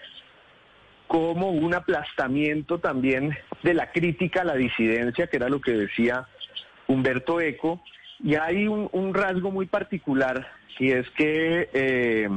como 1.07 1.49
un 1.49 1.73
aplastamiento 1.73 2.79
también 2.79 3.37
de 3.61 3.73
la 3.73 3.91
crítica 3.91 4.41
a 4.41 4.45
la 4.45 4.55
disidencia, 4.55 5.27
que 5.27 5.35
era 5.35 5.49
lo 5.49 5.59
que 5.59 5.71
decía 5.71 6.25
Humberto 6.87 7.41
Eco, 7.41 7.83
y 8.23 8.35
hay 8.35 8.67
un, 8.67 9.13
rasgo 9.13 9.51
muy 9.51 9.65
particular, 9.65 10.47
y 10.77 10.91
es 10.91 11.09
que, 11.11 11.69
eh, 11.73 12.29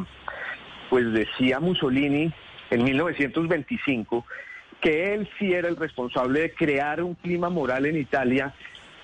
pues 0.91 1.13
decía 1.13 1.61
Mussolini 1.61 2.33
en 2.71 2.85
1925, 2.85 4.27
que 4.81 5.15
él 5.15 5.29
sí 5.39 5.53
era 5.53 5.69
el 5.69 5.77
responsable 5.77 6.41
de 6.41 6.55
crear 6.55 7.03
un 7.03 7.15
clima 7.15 7.51
moral 7.51 7.87
en 7.87 7.97
Italia 7.97 8.53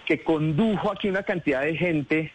que 0.07 0.25
condujo 0.25 0.91
a 0.91 0.97
que 0.97 1.09
una 1.09 1.23
cantidad 1.23 1.63
de 1.63 1.77
gente 1.77 2.33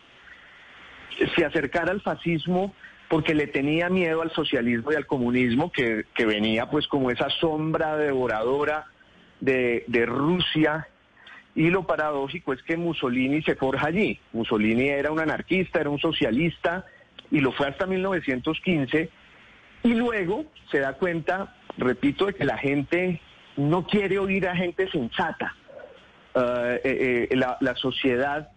se 1.35 1.45
acercara 1.45 1.91
al 1.91 2.01
fascismo 2.01 2.73
porque 3.09 3.35
le 3.35 3.47
tenía 3.47 3.89
miedo 3.89 4.21
al 4.21 4.31
socialismo 4.31 4.91
y 4.91 4.95
al 4.95 5.05
comunismo 5.05 5.71
que, 5.71 6.05
venía 6.17 6.69
pues 6.69 6.87
como 6.87 7.11
esa 7.11 7.29
sombra 7.29 7.95
devoradora 7.95 8.87
de, 9.39 9.83
Rusia 10.07 10.87
y 11.55 11.69
lo 11.69 11.85
paradójico 11.85 12.53
es 12.53 12.63
que 12.63 12.77
Mussolini 12.77 13.43
se 13.43 13.55
forja 13.55 13.87
allí. 13.87 14.19
Mussolini 14.31 14.89
era 14.89 15.11
un 15.11 15.19
anarquista, 15.19 15.79
era 15.79 15.91
un 15.91 15.99
socialista 15.99 16.85
y 17.29 17.39
lo 17.39 17.51
fue 17.51 17.67
hasta 17.67 17.85
1915 17.85 19.09
y 19.83 19.93
luego 19.93 20.45
se 20.71 20.79
da 20.79 20.93
cuenta, 20.93 21.55
repito, 21.77 22.25
de 22.25 22.33
que 22.33 22.45
la 22.45 22.57
gente 22.57 23.21
no 23.57 23.85
quiere 23.85 24.17
oír 24.17 24.47
a 24.47 24.55
gente 24.55 24.89
sensata. 24.89 25.55
Ah, 26.33 26.77
eh, 26.83 27.27
eh, 27.29 27.35
la 27.35 27.75
sociedad 27.75 28.49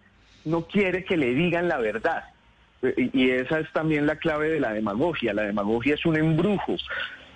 no 0.45 0.65
quiere 0.65 1.03
que 1.03 1.17
le 1.17 1.35
digan 1.35 1.67
la 1.67 1.77
verdad. 1.77 2.23
Y 2.81 3.31
esa 3.31 3.59
es 3.59 3.71
también 3.73 4.05
la 4.05 4.17
clave 4.17 4.49
de 4.49 4.59
la 4.59 4.73
demagogia. 4.73 5.33
La 5.33 5.43
demagogia 5.43 5.95
es 5.95 6.05
un 6.05 6.15
embrujo. 6.15 6.75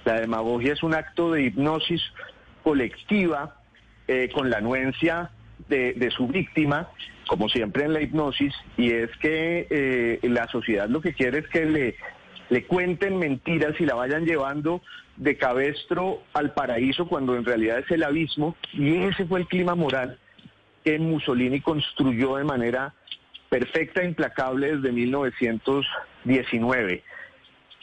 La 0.05 0.19
demagogia 0.19 0.74
es 0.74 0.83
un 0.83 0.93
acto 0.93 1.31
de 1.31 1.43
hipnosis 1.43 2.01
colectiva 2.63 3.55
eh, 4.07 4.29
con 4.33 4.50
la 4.50 4.57
anuencia 4.57 5.31
de, 5.67 6.12
su 6.12 6.27
víctima, 6.27 6.89
como 7.27 7.48
siempre 7.48 7.86
en 7.86 7.93
la 7.93 8.01
hipnosis, 8.01 8.53
y 8.77 8.91
es 8.91 9.10
que 9.17 9.67
eh, 9.69 10.19
la 10.24 10.48
sociedad 10.48 10.89
lo 10.89 11.01
que 11.01 11.13
quiere 11.13 11.39
es 11.39 11.48
que 11.48 11.65
le, 11.65 11.95
le 12.50 12.65
cuenten 12.65 13.17
mentiras 13.17 13.79
y 13.79 13.86
la 13.86 13.95
vayan 13.95 14.25
llevando 14.25 14.81
de 15.15 15.38
cabestro 15.38 16.24
al 16.33 16.53
paraíso 16.53 17.07
cuando 17.07 17.36
en 17.38 17.45
realidad 17.45 17.79
es 17.79 17.89
el 17.91 18.03
abismo, 18.03 18.55
y 18.74 18.95
ese 19.03 19.25
fue 19.25 19.39
el 19.39 19.48
clima 19.48 19.75
moral 19.75 20.17
que 20.83 20.98
Mussolini 21.00 21.62
construyó 21.62 22.36
de 22.38 22.43
manera 22.43 22.93
perfecta 23.51 24.01
e 24.01 24.05
implacable 24.05 24.77
desde 24.77 24.91
1919, 24.93 27.03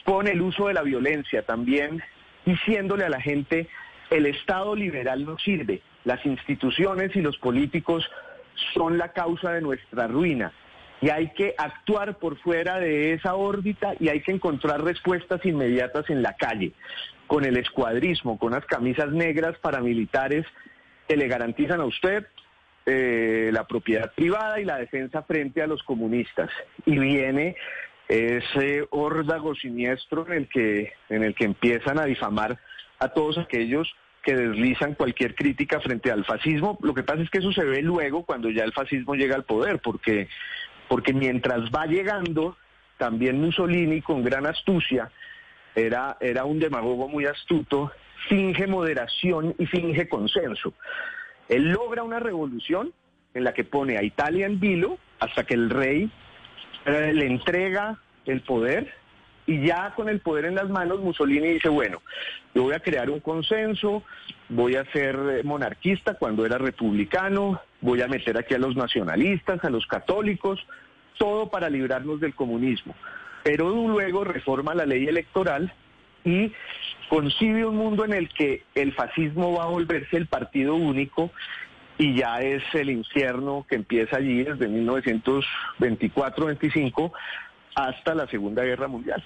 con 0.03 0.27
el 0.27 0.41
uso 0.41 0.67
de 0.67 0.73
la 0.73 0.81
violencia 0.81 1.43
también, 1.43 2.01
diciéndole 2.43 3.05
a 3.05 3.09
la 3.09 3.21
gente, 3.21 3.69
el 4.09 4.25
Estado 4.25 4.75
liberal 4.75 5.23
no 5.23 5.37
sirve, 5.37 5.83
las 6.05 6.25
instituciones 6.25 7.15
y 7.15 7.21
los 7.21 7.37
políticos 7.37 8.03
son 8.73 8.97
la 8.97 9.13
causa 9.13 9.51
de 9.51 9.61
nuestra 9.61 10.07
ruina. 10.07 10.51
Y 11.01 11.11
hay 11.11 11.29
que 11.33 11.53
actuar 11.55 12.17
por 12.17 12.39
fuera 12.39 12.79
de 12.79 13.13
esa 13.13 13.35
órbita 13.35 13.93
y 13.99 14.09
hay 14.09 14.21
que 14.21 14.31
encontrar 14.31 14.83
respuestas 14.83 15.45
inmediatas 15.45 16.09
en 16.09 16.23
la 16.23 16.33
calle, 16.33 16.71
con 17.27 17.45
el 17.45 17.57
escuadrismo, 17.57 18.39
con 18.39 18.53
las 18.53 18.65
camisas 18.65 19.11
negras 19.11 19.55
paramilitares 19.59 20.47
que 21.07 21.15
le 21.15 21.27
garantizan 21.27 21.79
a 21.79 21.85
usted 21.85 22.25
eh, 22.85 23.49
la 23.53 23.65
propiedad 23.67 24.11
privada 24.13 24.59
y 24.59 24.65
la 24.65 24.77
defensa 24.77 25.23
frente 25.23 25.61
a 25.61 25.67
los 25.67 25.83
comunistas. 25.83 26.49
Y 26.85 26.97
viene 26.97 27.55
ese 28.07 28.87
órdago 28.89 29.53
siniestro 29.53 30.25
en 30.27 30.33
el 30.33 30.49
que, 30.49 30.93
en 31.09 31.23
el 31.23 31.35
que 31.35 31.45
empiezan 31.45 31.99
a 31.99 32.05
difamar 32.05 32.59
a 32.97 33.09
todos 33.09 33.37
aquellos 33.37 33.93
que 34.23 34.35
deslizan 34.35 34.95
cualquier 34.95 35.35
crítica 35.35 35.79
frente 35.79 36.11
al 36.11 36.25
fascismo. 36.25 36.77
Lo 36.81 36.93
que 36.93 37.03
pasa 37.03 37.21
es 37.21 37.29
que 37.29 37.37
eso 37.37 37.51
se 37.51 37.63
ve 37.63 37.81
luego 37.81 38.23
cuando 38.23 38.49
ya 38.49 38.63
el 38.63 38.73
fascismo 38.73 39.15
llega 39.15 39.35
al 39.35 39.45
poder, 39.45 39.79
porque, 39.79 40.27
porque 40.87 41.13
mientras 41.13 41.69
va 41.71 41.85
llegando, 41.85 42.57
también 42.97 43.39
Mussolini 43.39 44.01
con 44.01 44.23
gran 44.23 44.45
astucia, 44.45 45.09
era, 45.75 46.17
era 46.19 46.45
un 46.45 46.59
demagogo 46.59 47.07
muy 47.07 47.25
astuto, 47.25 47.91
finge 48.27 48.67
moderación 48.67 49.55
y 49.57 49.65
finge 49.65 50.09
consenso. 50.09 50.73
Él 51.49 51.71
logra 51.71 52.03
una 52.03 52.19
revolución 52.19 52.93
en 53.33 53.43
la 53.43 53.53
que 53.53 53.63
pone 53.63 53.97
a 53.97 54.03
Italia 54.03 54.45
en 54.45 54.59
vilo 54.59 54.97
hasta 55.19 55.43
que 55.43 55.55
el 55.55 55.69
rey 55.69 56.09
eh, 56.85 57.11
le 57.13 57.25
entrega 57.25 57.99
el 58.25 58.41
poder 58.41 58.93
y 59.49 59.65
ya 59.65 59.93
con 59.95 60.09
el 60.09 60.19
poder 60.19 60.45
en 60.45 60.55
las 60.55 60.69
manos 60.69 60.99
Mussolini 60.99 61.53
dice, 61.53 61.69
bueno, 61.69 62.03
yo 62.53 62.63
voy 62.63 62.75
a 62.75 62.79
crear 62.79 63.09
un 63.09 63.19
consenso, 63.19 64.03
voy 64.47 64.75
a 64.75 64.85
ser 64.91 65.15
eh, 65.15 65.43
monarquista 65.43 66.13
cuando 66.13 66.45
era 66.45 66.59
republicano, 66.59 67.59
voy 67.81 68.01
a 68.01 68.07
meter 68.07 68.37
aquí 68.37 68.53
a 68.53 68.59
los 68.59 68.75
nacionalistas, 68.75 69.63
a 69.63 69.71
los 69.71 69.87
católicos, 69.87 70.63
todo 71.17 71.49
para 71.49 71.67
librarnos 71.67 72.19
del 72.19 72.35
comunismo. 72.35 72.95
Pero 73.43 73.69
luego 73.69 74.23
reforma 74.23 74.75
la 74.75 74.85
ley 74.85 75.07
electoral 75.07 75.73
y 76.23 76.51
concibe 77.09 77.65
un 77.65 77.75
mundo 77.75 78.05
en 78.05 78.13
el 78.13 78.29
que 78.29 78.63
el 78.75 78.93
fascismo 78.93 79.57
va 79.57 79.63
a 79.63 79.67
volverse 79.67 80.15
el 80.15 80.27
partido 80.27 80.75
único 80.75 81.31
y 81.97 82.15
ya 82.15 82.39
es 82.39 82.63
el 82.73 82.89
infierno 82.89 83.65
que 83.67 83.75
empieza 83.75 84.15
allí 84.17 84.43
desde 84.43 84.69
1924-25 84.69 87.11
hasta 87.75 88.15
la 88.15 88.27
Segunda 88.27 88.63
Guerra 88.63 88.87
Mundial. 88.87 89.21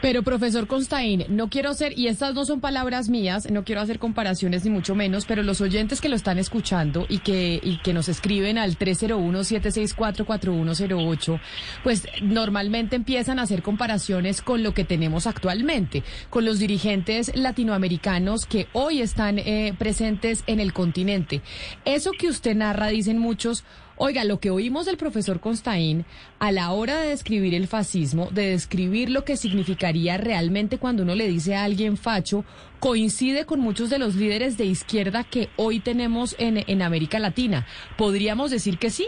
Pero 0.00 0.22
profesor 0.22 0.66
Constaín, 0.66 1.26
no 1.28 1.50
quiero 1.50 1.68
hacer, 1.70 1.98
y 1.98 2.08
estas 2.08 2.34
no 2.34 2.46
son 2.46 2.60
palabras 2.60 3.10
mías, 3.10 3.50
no 3.50 3.64
quiero 3.64 3.82
hacer 3.82 3.98
comparaciones 3.98 4.64
ni 4.64 4.70
mucho 4.70 4.94
menos, 4.94 5.26
pero 5.26 5.42
los 5.42 5.60
oyentes 5.60 6.00
que 6.00 6.08
lo 6.08 6.16
están 6.16 6.38
escuchando 6.38 7.04
y 7.08 7.18
que, 7.18 7.60
y 7.62 7.82
que 7.82 7.92
nos 7.92 8.08
escriben 8.08 8.56
al 8.56 8.78
301-764-4108, 8.78 11.38
pues 11.84 12.08
normalmente 12.22 12.96
empiezan 12.96 13.38
a 13.38 13.42
hacer 13.42 13.62
comparaciones 13.62 14.40
con 14.40 14.62
lo 14.62 14.72
que 14.72 14.84
tenemos 14.84 15.26
actualmente, 15.26 16.02
con 16.30 16.46
los 16.46 16.58
dirigentes 16.58 17.36
latinoamericanos 17.36 18.46
que 18.46 18.68
hoy 18.72 19.02
están 19.02 19.38
eh, 19.38 19.74
presentes 19.78 20.44
en 20.46 20.60
el 20.60 20.72
continente. 20.72 21.42
Eso 21.84 22.12
que 22.12 22.28
usted 22.28 22.56
narra, 22.56 22.86
dicen 22.88 23.18
muchos, 23.18 23.64
Oiga, 24.02 24.24
lo 24.24 24.40
que 24.40 24.48
oímos 24.48 24.86
del 24.86 24.96
profesor 24.96 25.40
Constaín 25.40 26.06
a 26.38 26.52
la 26.52 26.70
hora 26.70 27.02
de 27.02 27.10
describir 27.10 27.54
el 27.54 27.66
fascismo, 27.66 28.30
de 28.30 28.52
describir 28.52 29.10
lo 29.10 29.26
que 29.26 29.36
significaría 29.36 30.16
realmente 30.16 30.78
cuando 30.78 31.02
uno 31.02 31.14
le 31.14 31.28
dice 31.28 31.54
a 31.54 31.64
alguien 31.64 31.98
facho, 31.98 32.46
coincide 32.78 33.44
con 33.44 33.60
muchos 33.60 33.90
de 33.90 33.98
los 33.98 34.14
líderes 34.14 34.56
de 34.56 34.64
izquierda 34.64 35.22
que 35.22 35.50
hoy 35.56 35.80
tenemos 35.80 36.34
en, 36.38 36.64
en 36.66 36.80
América 36.80 37.18
Latina. 37.18 37.66
¿Podríamos 37.98 38.50
decir 38.50 38.78
que 38.78 38.88
sí? 38.88 39.06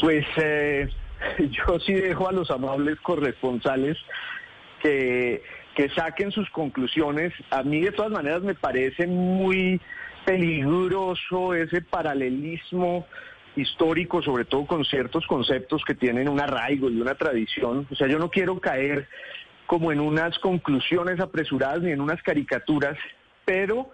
Pues 0.00 0.24
eh, 0.42 0.88
yo 1.38 1.78
sí 1.80 1.92
dejo 1.92 2.30
a 2.30 2.32
los 2.32 2.50
amables 2.50 2.98
corresponsales 3.00 3.98
que, 4.82 5.42
que 5.74 5.90
saquen 5.90 6.32
sus 6.32 6.48
conclusiones. 6.48 7.34
A 7.50 7.62
mí 7.62 7.82
de 7.82 7.92
todas 7.92 8.10
maneras 8.10 8.40
me 8.40 8.54
parece 8.54 9.06
muy 9.06 9.82
peligroso 10.24 11.54
ese 11.54 11.82
paralelismo 11.82 13.06
histórico, 13.56 14.22
sobre 14.22 14.44
todo 14.44 14.66
con 14.66 14.84
ciertos 14.84 15.26
conceptos 15.26 15.82
que 15.84 15.94
tienen 15.94 16.28
un 16.28 16.40
arraigo 16.40 16.90
y 16.90 17.00
una 17.00 17.14
tradición. 17.14 17.86
O 17.90 17.94
sea, 17.94 18.08
yo 18.08 18.18
no 18.18 18.30
quiero 18.30 18.60
caer 18.60 19.08
como 19.66 19.92
en 19.92 20.00
unas 20.00 20.38
conclusiones 20.38 21.20
apresuradas 21.20 21.82
ni 21.82 21.92
en 21.92 22.00
unas 22.00 22.22
caricaturas, 22.22 22.96
pero 23.44 23.90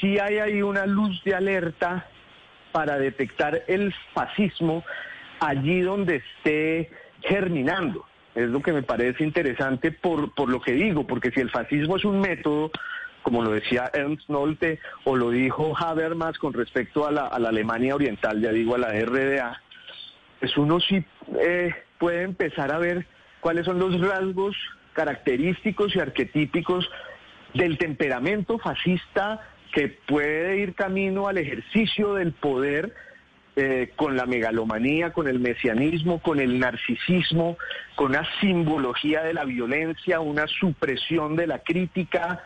sí 0.00 0.18
hay 0.18 0.38
ahí 0.38 0.62
una 0.62 0.86
luz 0.86 1.22
de 1.24 1.34
alerta 1.34 2.06
para 2.72 2.98
detectar 2.98 3.62
el 3.66 3.94
fascismo 4.14 4.84
allí 5.40 5.80
donde 5.80 6.16
esté 6.16 6.90
germinando. 7.22 8.04
Es 8.34 8.48
lo 8.48 8.62
que 8.62 8.72
me 8.72 8.82
parece 8.82 9.24
interesante 9.24 9.90
por, 9.90 10.32
por 10.34 10.48
lo 10.48 10.60
que 10.60 10.72
digo, 10.72 11.06
porque 11.06 11.30
si 11.32 11.40
el 11.40 11.50
fascismo 11.50 11.96
es 11.96 12.04
un 12.04 12.20
método, 12.20 12.70
como 13.22 13.42
lo 13.42 13.52
decía 13.52 13.90
Ernst 13.92 14.28
Nolte 14.28 14.78
o 15.04 15.16
lo 15.16 15.30
dijo 15.30 15.74
Habermas 15.76 16.38
con 16.38 16.52
respecto 16.52 17.06
a 17.06 17.12
la, 17.12 17.26
Alemania 17.26 17.94
Oriental, 17.94 18.40
ya 18.40 18.50
digo 18.52 18.74
a 18.74 18.78
la 18.78 18.92
RDA, 18.92 19.60
pues 20.38 20.56
uno 20.56 20.80
sí 20.80 21.04
eh, 21.38 21.74
puede 21.98 22.22
empezar 22.22 22.72
a 22.72 22.78
ver 22.78 23.06
cuáles 23.40 23.66
son 23.66 23.78
los 23.78 24.00
rasgos 24.00 24.56
característicos 24.92 25.94
y 25.94 26.00
arquetípicos 26.00 26.88
del 27.54 27.78
temperamento 27.78 28.58
fascista 28.58 29.40
que 29.72 29.88
puede 29.88 30.58
ir 30.58 30.74
camino 30.74 31.28
al 31.28 31.38
ejercicio 31.38 32.14
del 32.14 32.32
poder 32.32 32.92
eh, 33.56 33.92
con 33.96 34.16
la 34.16 34.26
megalomanía, 34.26 35.12
con 35.12 35.28
el 35.28 35.38
mesianismo, 35.40 36.20
con 36.20 36.40
el 36.40 36.58
narcisismo, 36.58 37.58
con 37.94 38.10
una 38.10 38.26
simbología 38.40 39.22
de 39.22 39.34
la 39.34 39.44
violencia, 39.44 40.20
una 40.20 40.46
supresión 40.46 41.36
de 41.36 41.46
la 41.46 41.58
crítica, 41.58 42.44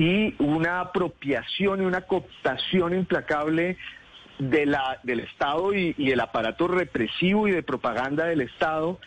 y 0.00 0.34
una 0.38 0.80
apropiación 0.80 1.82
y 1.82 1.84
una 1.84 2.00
cooptación 2.00 2.94
implacable 2.94 3.76
de 4.38 4.64
la, 4.64 4.98
del 5.02 5.20
Estado 5.20 5.74
y, 5.74 5.94
el 5.98 6.20
aparato 6.20 6.68
represivo 6.68 7.46
y 7.46 7.50
de 7.50 7.62
propaganda 7.62 8.24
del 8.24 8.40
Estado. 8.40 8.98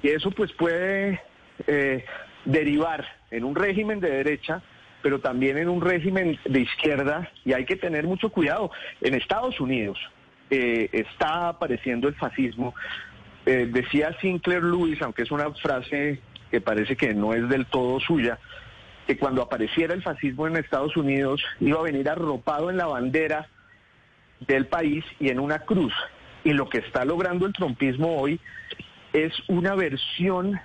Y 0.00 0.10
eso 0.10 0.30
pues 0.30 0.52
puede 0.52 1.20
eh, 1.66 2.04
derivar 2.44 3.04
en 3.32 3.42
un 3.42 3.56
régimen 3.56 3.98
de 3.98 4.08
derecha, 4.08 4.62
pero 5.02 5.18
también 5.18 5.58
en 5.58 5.68
un 5.68 5.80
régimen 5.80 6.38
de 6.44 6.60
izquierda 6.60 7.28
y 7.44 7.52
hay 7.52 7.64
que 7.64 7.74
tener 7.74 8.04
mucho 8.04 8.30
cuidado. 8.30 8.70
En 9.00 9.14
Estados 9.14 9.58
Unidos 9.58 9.98
eh, 10.50 10.88
está 10.92 11.48
apareciendo 11.48 12.06
el 12.06 12.14
fascismo. 12.14 12.72
Eh, 13.46 13.68
decía 13.68 14.16
Sinclair 14.20 14.62
Lewis, 14.62 15.02
aunque 15.02 15.22
es 15.24 15.32
una 15.32 15.50
frase 15.54 16.20
que 16.52 16.60
parece 16.60 16.94
que 16.94 17.14
no 17.14 17.34
es 17.34 17.48
del 17.48 17.66
todo 17.66 17.98
suya, 17.98 18.38
que 19.06 19.16
cuando 19.16 19.42
apareciera 19.42 19.94
el 19.94 20.02
fascismo 20.02 20.46
en 20.46 20.56
Estados 20.56 20.96
Unidos 20.96 21.42
iba 21.60 21.78
a 21.78 21.84
venir 21.84 22.08
arropado 22.08 22.70
en 22.70 22.76
la 22.76 22.86
bandera 22.86 23.48
del 24.40 24.66
país 24.66 25.04
y 25.20 25.28
en 25.28 25.38
una 25.38 25.60
cruz. 25.60 25.92
Y 26.44 26.52
lo 26.52 26.68
que 26.68 26.78
está 26.78 27.04
logrando 27.04 27.46
el 27.46 27.52
trompismo 27.52 28.20
hoy 28.20 28.40
es 29.12 29.32
una 29.48 29.74
versión 29.74 30.60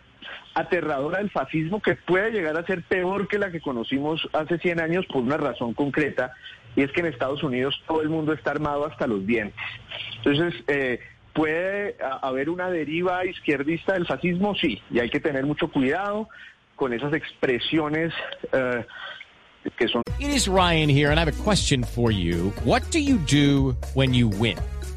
aterradora 0.54 1.20
del 1.20 1.30
fascismo 1.30 1.82
que 1.82 1.96
puede 1.96 2.32
llegar 2.32 2.58
a 2.58 2.66
ser 2.66 2.84
peor 2.84 3.28
que 3.28 3.40
la 3.40 3.52
que 3.52 3.62
conocimos 3.62 4.28
hace 4.34 4.58
100 4.58 4.82
años 4.82 5.06
por 5.06 5.22
una 5.22 5.38
razón 5.38 5.74
concreta, 5.74 6.34
y 6.76 6.84
es 6.84 6.92
que 6.92 7.02
en 7.02 7.08
Estados 7.08 7.44
Unidos 7.44 7.82
todo 7.88 8.02
el 8.02 8.10
mundo 8.10 8.34
está 8.34 8.52
armado 8.52 8.86
hasta 8.86 9.08
los 9.08 9.26
dientes. 9.26 9.56
Entonces, 10.18 10.54
eh, 10.68 11.00
¿puede 11.34 11.98
haber 12.22 12.50
una 12.50 12.70
deriva 12.70 13.26
izquierdista 13.26 13.94
del 13.94 14.06
fascismo? 14.06 14.56
Sí, 14.56 14.82
y 14.92 15.00
hay 15.00 15.10
que 15.10 15.20
tener 15.20 15.46
mucho 15.46 15.70
cuidado 15.70 16.28
con 16.76 16.94
esas 16.94 17.14
expresiones 17.14 18.14
uh, 18.54 18.82
que 19.78 19.88
son. 19.88 20.02
It 20.20 20.32
is 20.32 20.48
Ryan 20.48 20.90
here, 20.90 21.12
and 21.12 21.20
I 21.20 21.26
have 21.26 21.40
a 21.40 21.44
question 21.44 21.84
for 21.84 22.12
you. 22.12 22.52
What 22.64 22.84
do 22.92 23.00
you 23.00 23.18
do 23.18 23.76
when 23.94 24.14
you 24.14 24.28
win? 24.28 24.58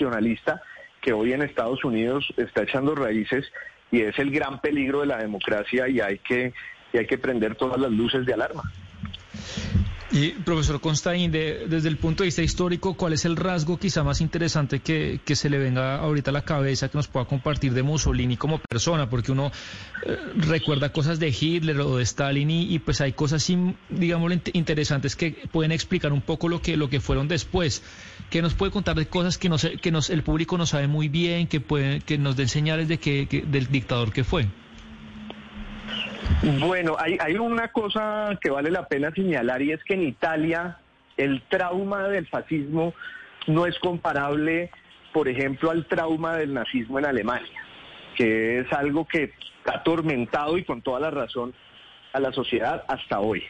nacionalista 0.00 0.62
que 1.00 1.12
hoy 1.12 1.32
en 1.32 1.42
Estados 1.42 1.84
Unidos 1.84 2.32
está 2.36 2.62
echando 2.62 2.94
raíces 2.94 3.46
y 3.90 4.02
es 4.02 4.18
el 4.18 4.30
gran 4.30 4.60
peligro 4.60 5.00
de 5.00 5.06
la 5.06 5.18
democracia 5.18 5.88
y 5.88 6.00
hay 6.00 6.18
que, 6.18 6.52
y 6.92 6.98
hay 6.98 7.06
que 7.06 7.18
prender 7.18 7.54
todas 7.54 7.80
las 7.80 7.90
luces 7.90 8.24
de 8.26 8.34
alarma. 8.34 8.62
Y 10.12 10.30
profesor 10.30 10.80
Constaín, 10.80 11.30
desde 11.30 11.88
el 11.88 11.96
punto 11.96 12.24
de 12.24 12.28
vista 12.28 12.42
histórico, 12.42 12.94
¿cuál 12.94 13.12
es 13.12 13.24
el 13.24 13.36
rasgo 13.36 13.78
quizá 13.78 14.02
más 14.02 14.20
interesante 14.20 14.80
que, 14.80 15.20
se 15.36 15.48
le 15.48 15.58
venga 15.58 15.98
ahorita 16.00 16.30
a 16.30 16.32
la 16.32 16.42
cabeza 16.42 16.88
que 16.88 16.98
nos 16.98 17.06
pueda 17.06 17.26
compartir 17.26 17.72
de 17.74 17.84
Mussolini 17.84 18.36
como 18.36 18.58
persona? 18.58 19.08
Porque 19.08 19.30
uno 19.30 19.52
eh, 20.04 20.18
recuerda 20.34 20.92
cosas 20.92 21.20
de 21.20 21.28
Hitler 21.28 21.78
o 21.80 21.98
de 21.98 22.02
Stalin 22.02 22.50
y, 22.50 22.76
pues 22.80 23.00
hay 23.00 23.12
cosas, 23.12 23.48
digamos, 23.88 24.32
interesantes 24.52 25.14
que 25.14 25.30
pueden 25.52 25.70
explicar 25.70 26.12
un 26.12 26.22
poco 26.22 26.48
lo 26.48 26.60
que, 26.60 26.76
lo 26.76 26.90
que 26.90 26.98
fueron 26.98 27.28
después. 27.28 27.84
¿Qué 28.30 28.42
nos 28.42 28.54
puede 28.54 28.72
contar 28.72 28.96
de 28.96 29.06
cosas 29.06 29.38
que, 29.38 29.48
no 29.48 29.58
que 29.58 29.92
nos, 29.92 30.10
el 30.10 30.24
público 30.24 30.58
no 30.58 30.66
sabe 30.66 30.88
muy 30.88 31.08
bien, 31.08 31.46
que, 31.46 31.62
que 32.04 32.18
nos 32.18 32.34
den 32.34 32.48
señales 32.48 32.88
de 32.88 32.98
que, 32.98 33.44
del 33.46 33.68
dictador 33.68 34.12
que 34.12 34.24
fue? 34.24 34.48
Bueno, 36.58 36.96
hay, 36.98 37.18
hay 37.20 37.34
una 37.36 37.68
cosa 37.68 38.38
que 38.40 38.50
vale 38.50 38.70
la 38.70 38.86
pena 38.86 39.10
señalar 39.12 39.62
y 39.62 39.72
es 39.72 39.82
que 39.84 39.94
en 39.94 40.02
Italia 40.02 40.78
el 41.16 41.42
trauma 41.48 42.08
del 42.08 42.26
fascismo 42.28 42.94
no 43.46 43.66
es 43.66 43.78
comparable, 43.78 44.70
por 45.12 45.28
ejemplo, 45.28 45.70
al 45.70 45.86
trauma 45.86 46.36
del 46.36 46.54
nazismo 46.54 46.98
en 46.98 47.06
Alemania, 47.06 47.62
que 48.16 48.60
es 48.60 48.72
algo 48.72 49.06
que 49.06 49.32
ha 49.66 49.76
atormentado 49.78 50.56
y 50.56 50.64
con 50.64 50.82
toda 50.82 51.00
la 51.00 51.10
razón 51.10 51.54
a 52.12 52.20
la 52.20 52.32
sociedad 52.32 52.84
hasta 52.88 53.20
hoy. 53.20 53.44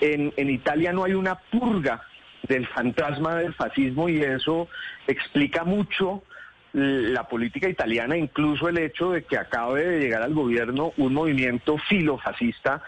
En, 0.00 0.32
en 0.36 0.50
Italia 0.50 0.92
no 0.92 1.04
hay 1.04 1.14
una 1.14 1.36
purga 1.36 2.02
del 2.42 2.66
fantasma 2.68 3.36
del 3.36 3.54
fascismo 3.54 4.08
y 4.08 4.20
eso 4.20 4.68
explica 5.06 5.64
mucho 5.64 6.22
la 6.72 7.24
política 7.24 7.68
italiana, 7.68 8.16
incluso 8.16 8.68
el 8.68 8.78
hecho 8.78 9.12
de 9.12 9.24
que 9.24 9.36
acabe 9.36 9.84
de 9.84 10.00
llegar 10.00 10.22
al 10.22 10.34
gobierno 10.34 10.92
un 10.96 11.14
movimiento 11.14 11.76
filofascista 11.88 12.82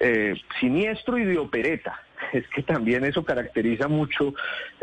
eh, 0.00 0.34
siniestro 0.60 1.18
y 1.18 1.24
de 1.24 1.38
opereta. 1.38 2.02
Es 2.32 2.46
que 2.48 2.62
también 2.62 3.04
eso 3.04 3.24
caracteriza 3.24 3.88
mucho 3.88 4.34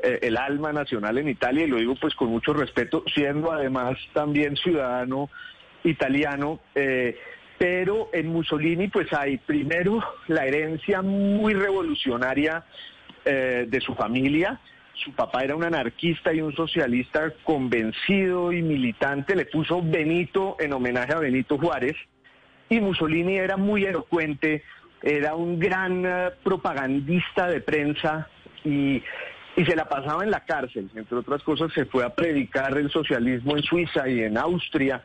eh, 0.02 0.20
el 0.22 0.38
alma 0.38 0.72
nacional 0.72 1.18
en 1.18 1.30
Italia 1.30 1.66
y 1.66 1.68
lo 1.68 1.78
digo 1.78 1.96
pues 1.96 2.16
con 2.16 2.30
mucho 2.30 2.54
respeto, 2.54 3.04
siendo 3.14 3.52
además 3.52 3.98
también 4.14 4.56
ciudadano 4.56 5.30
italiano. 5.84 6.60
Eh, 6.74 7.18
pero 7.58 8.10
en 8.14 8.28
Mussolini 8.28 8.90
pues 8.90 9.12
hay 9.14 9.38
primero 9.38 10.04
la 10.28 10.46
herencia 10.46 11.02
muy 11.02 11.54
revolucionaria 11.54 12.66
de 13.26 13.82
su 13.82 13.96
familia, 13.96 14.60
su 15.04 15.12
papá 15.12 15.44
era 15.44 15.56
un 15.56 15.64
anarquista 15.64 16.34
y 16.34 16.42
un 16.42 16.56
socialista 16.56 17.32
convencido 17.44 18.52
y 18.52 18.62
militante, 18.62 19.36
le 19.36 19.46
puso 19.46 19.82
Benito 19.82 20.56
en 20.60 20.74
homenaje 20.74 21.14
a 21.14 21.20
Benito 21.20 21.58
Juárez, 21.58 21.96
y 22.70 22.80
Mussolini 22.80 23.38
era 23.38 23.58
muy 23.58 23.84
elocuente, 23.84 24.64
era 25.02 25.36
un 25.36 25.60
gran 25.60 26.06
eh, 26.06 26.32
propagandista 26.44 27.48
de 27.48 27.62
prensa 27.62 28.28
y, 28.64 29.04
y 29.56 29.66
se 29.66 29.76
la 29.76 29.88
pasaba 29.88 30.24
en 30.24 30.32
la 30.32 30.46
cárcel. 30.46 30.90
Entre 30.96 31.18
otras 31.18 31.44
cosas, 31.44 31.72
se 31.74 31.86
fue 31.86 32.04
a 32.04 32.16
predicar 32.16 32.76
el 32.78 32.90
socialismo 32.90 33.56
en 33.56 33.64
Suiza 33.64 34.08
y 34.10 34.22
en 34.22 34.38
Austria 34.38 35.04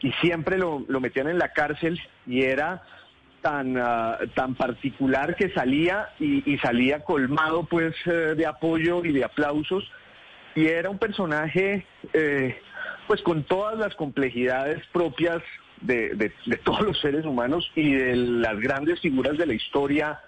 y 0.00 0.10
siempre 0.20 0.58
lo, 0.58 0.84
lo 0.88 1.00
metían 1.00 1.28
en 1.28 1.38
la 1.38 1.52
cárcel 1.52 2.00
y 2.26 2.42
era 2.42 2.82
tan, 3.42 3.76
ah, 3.76 4.18
tan 4.34 4.54
particular 4.54 5.36
que 5.36 5.50
salía 5.50 6.08
y, 6.18 6.56
salía 6.58 7.00
colmado 7.00 7.64
pues 7.64 7.94
eh, 8.06 8.34
de 8.36 8.46
apoyo 8.46 9.04
y 9.04 9.12
de 9.12 9.24
aplausos. 9.24 9.84
Y 10.54 10.66
era 10.66 10.88
un 10.88 10.98
personaje 10.98 11.86
eh, 12.12 12.58
pues 13.06 13.20
con 13.22 13.44
todas 13.44 13.78
las 13.78 13.94
complejidades 13.96 14.82
propias 14.92 15.42
de, 15.80 16.14
de, 16.14 16.56
todos 16.58 16.82
los 16.82 17.00
seres 17.00 17.24
humanos 17.24 17.70
y 17.74 17.94
de 17.94 18.16
las 18.16 18.58
grandes 18.60 19.00
figuras 19.00 19.36
de 19.36 19.46
la 19.46 19.54
historia. 19.54 20.20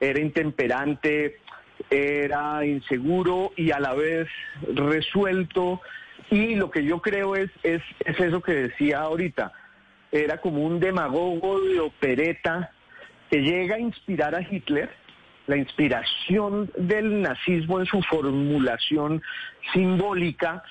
Era 0.00 0.20
intemperante 0.20 1.38
era 1.88 2.64
inseguro 2.66 3.52
y 3.56 3.70
a 3.70 3.80
la 3.80 3.94
vez 3.94 4.28
resuelto. 4.74 5.80
Y 6.30 6.54
lo 6.54 6.70
que 6.70 6.84
yo 6.84 7.00
creo 7.00 7.34
es, 7.34 7.50
es, 7.62 7.82
es 8.04 8.20
eso 8.20 8.40
que 8.42 8.52
decía 8.52 9.00
ahorita 9.00 9.52
era 10.12 10.38
como 10.38 10.62
un 10.62 10.80
demagogo 10.80 11.60
de 11.60 11.80
opereta 11.80 12.72
que 13.30 13.38
llega 13.42 13.76
a 13.76 13.80
inspirar 13.80 14.34
a 14.34 14.42
Hitler. 14.42 14.90
La 15.46 15.56
inspiración 15.56 16.70
del 16.76 17.22
nazismo 17.22 17.80
en 17.80 17.86
su 17.86 18.00
formulación 18.02 19.22
simbólica 19.72 20.62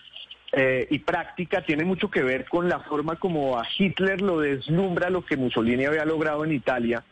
eh, 0.51 0.87
y 0.89 0.99
práctica 0.99 1.61
tiene 1.61 1.83
mucho 1.83 2.09
que 2.09 2.23
ver 2.23 2.45
con 2.45 2.69
la 2.69 2.79
forma 2.79 3.17
como 3.17 3.59
a 3.59 3.67
Hitler 3.77 4.21
lo 4.21 4.39
deslumbra 4.39 5.09
lo 5.09 5.23
que 5.23 5.37
Mussolini 5.37 5.85
había 5.85 6.05
logrado 6.05 6.43
en 6.43 6.53
Italia, 6.53 7.03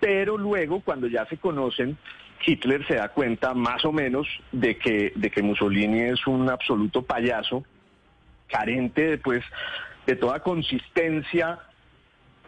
pero 0.00 0.36
luego 0.36 0.80
cuando 0.80 1.06
ya 1.06 1.26
se 1.26 1.36
conocen, 1.36 1.96
Hitler 2.44 2.84
se 2.86 2.96
da 2.96 3.10
cuenta 3.10 3.54
más 3.54 3.84
o 3.84 3.92
menos 3.92 4.26
de 4.50 4.76
que, 4.78 5.12
de 5.14 5.30
que 5.30 5.42
Mussolini 5.42 6.00
es 6.00 6.26
un 6.26 6.50
absoluto 6.50 7.02
payaso, 7.02 7.64
carente 8.48 9.10
de, 9.10 9.18
pues, 9.18 9.44
de 10.06 10.16
toda 10.16 10.40
consistencia 10.40 11.58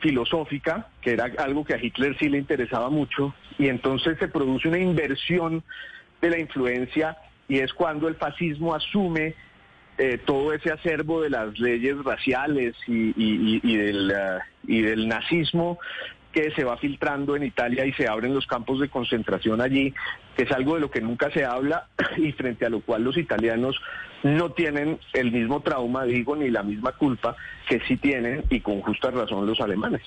filosófica, 0.00 0.88
que 1.00 1.12
era 1.12 1.30
algo 1.38 1.64
que 1.64 1.74
a 1.74 1.82
Hitler 1.82 2.16
sí 2.18 2.28
le 2.28 2.38
interesaba 2.38 2.88
mucho, 2.88 3.34
y 3.58 3.68
entonces 3.68 4.16
se 4.18 4.28
produce 4.28 4.68
una 4.68 4.78
inversión 4.78 5.64
de 6.20 6.30
la 6.30 6.38
influencia 6.38 7.16
y 7.48 7.58
es 7.58 7.72
cuando 7.72 8.08
el 8.08 8.16
fascismo 8.16 8.74
asume 8.74 9.34
eh, 9.96 10.18
todo 10.24 10.52
ese 10.52 10.70
acervo 10.70 11.22
de 11.22 11.30
las 11.30 11.58
leyes 11.58 11.96
raciales 12.04 12.76
y, 12.86 13.76
del, 13.76 14.12
uh, 14.12 14.40
y 14.66 14.82
del 14.82 15.08
nazismo 15.08 15.78
que 16.32 16.50
se 16.52 16.62
va 16.62 16.76
filtrando 16.76 17.34
en 17.34 17.42
Italia 17.42 17.84
y 17.86 17.92
se 17.94 18.06
abren 18.06 18.34
los 18.34 18.46
campos 18.46 18.80
de 18.80 18.88
concentración 18.88 19.60
allí, 19.60 19.94
que 20.36 20.44
es 20.44 20.52
algo 20.52 20.74
de 20.74 20.82
lo 20.82 20.90
que 20.90 21.00
nunca 21.00 21.30
se 21.30 21.44
habla 21.44 21.88
y 22.16 22.32
frente 22.32 22.66
a 22.66 22.70
lo 22.70 22.80
cual 22.80 23.02
los 23.02 23.16
italianos 23.16 23.80
no 24.22 24.50
tienen 24.50 24.98
el 25.12 25.32
mismo 25.32 25.60
trauma, 25.60 26.04
digo, 26.04 26.36
ni 26.36 26.50
la 26.50 26.62
misma 26.62 26.92
culpa 26.92 27.36
que 27.68 27.80
sí 27.86 27.96
tienen 27.96 28.44
y 28.50 28.60
con 28.60 28.80
justa 28.80 29.10
razón 29.10 29.46
los 29.46 29.60
alemanes. 29.60 30.00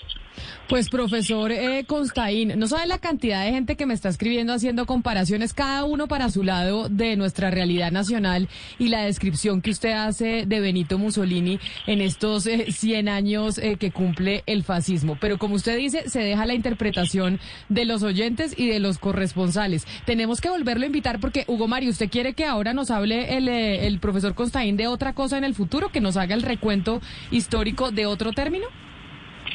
Pues 0.67 0.89
profesor 0.89 1.51
eh, 1.51 1.83
Constaín, 1.85 2.53
no 2.57 2.67
sabe 2.67 2.87
la 2.87 2.97
cantidad 2.97 3.45
de 3.45 3.51
gente 3.51 3.75
que 3.75 3.85
me 3.85 3.93
está 3.93 4.09
escribiendo 4.09 4.53
haciendo 4.53 4.85
comparaciones, 4.85 5.53
cada 5.53 5.83
uno 5.83 6.07
para 6.07 6.29
su 6.29 6.43
lado 6.43 6.89
de 6.89 7.15
nuestra 7.17 7.51
realidad 7.51 7.91
nacional 7.91 8.49
y 8.79 8.87
la 8.87 9.03
descripción 9.03 9.61
que 9.61 9.69
usted 9.69 9.91
hace 9.91 10.45
de 10.47 10.59
Benito 10.59 10.97
Mussolini 10.97 11.59
en 11.85 12.01
estos 12.01 12.43
100 12.43 13.07
eh, 13.07 13.11
años 13.11 13.57
eh, 13.57 13.77
que 13.77 13.91
cumple 13.91 14.43
el 14.47 14.63
fascismo. 14.63 15.17
Pero 15.19 15.37
como 15.37 15.55
usted 15.55 15.77
dice, 15.77 16.09
se 16.09 16.21
deja 16.21 16.45
la 16.45 16.53
interpretación 16.53 17.39
de 17.69 17.85
los 17.85 18.01
oyentes 18.01 18.57
y 18.57 18.67
de 18.69 18.79
los 18.79 18.97
corresponsales. 18.97 19.85
Tenemos 20.05 20.41
que 20.41 20.49
volverlo 20.49 20.83
a 20.83 20.87
invitar 20.87 21.19
porque, 21.19 21.43
Hugo 21.47 21.67
Mario, 21.67 21.91
¿usted 21.91 22.09
quiere 22.09 22.33
que 22.33 22.45
ahora 22.45 22.73
nos 22.73 22.89
hable 22.89 23.37
el, 23.37 23.47
el 23.49 23.99
profesor 24.01 24.35
Constaín 24.35 24.75
de 24.75 24.87
otra 24.87 25.13
cosa 25.13 25.37
en 25.37 25.45
el 25.45 25.55
futuro, 25.55 25.89
que 25.89 26.01
nos 26.01 26.17
haga 26.17 26.35
el 26.35 26.41
recuento 26.41 27.01
histórico 27.31 27.91
de 27.91 28.05
otro 28.05 28.33
término? 28.33 28.67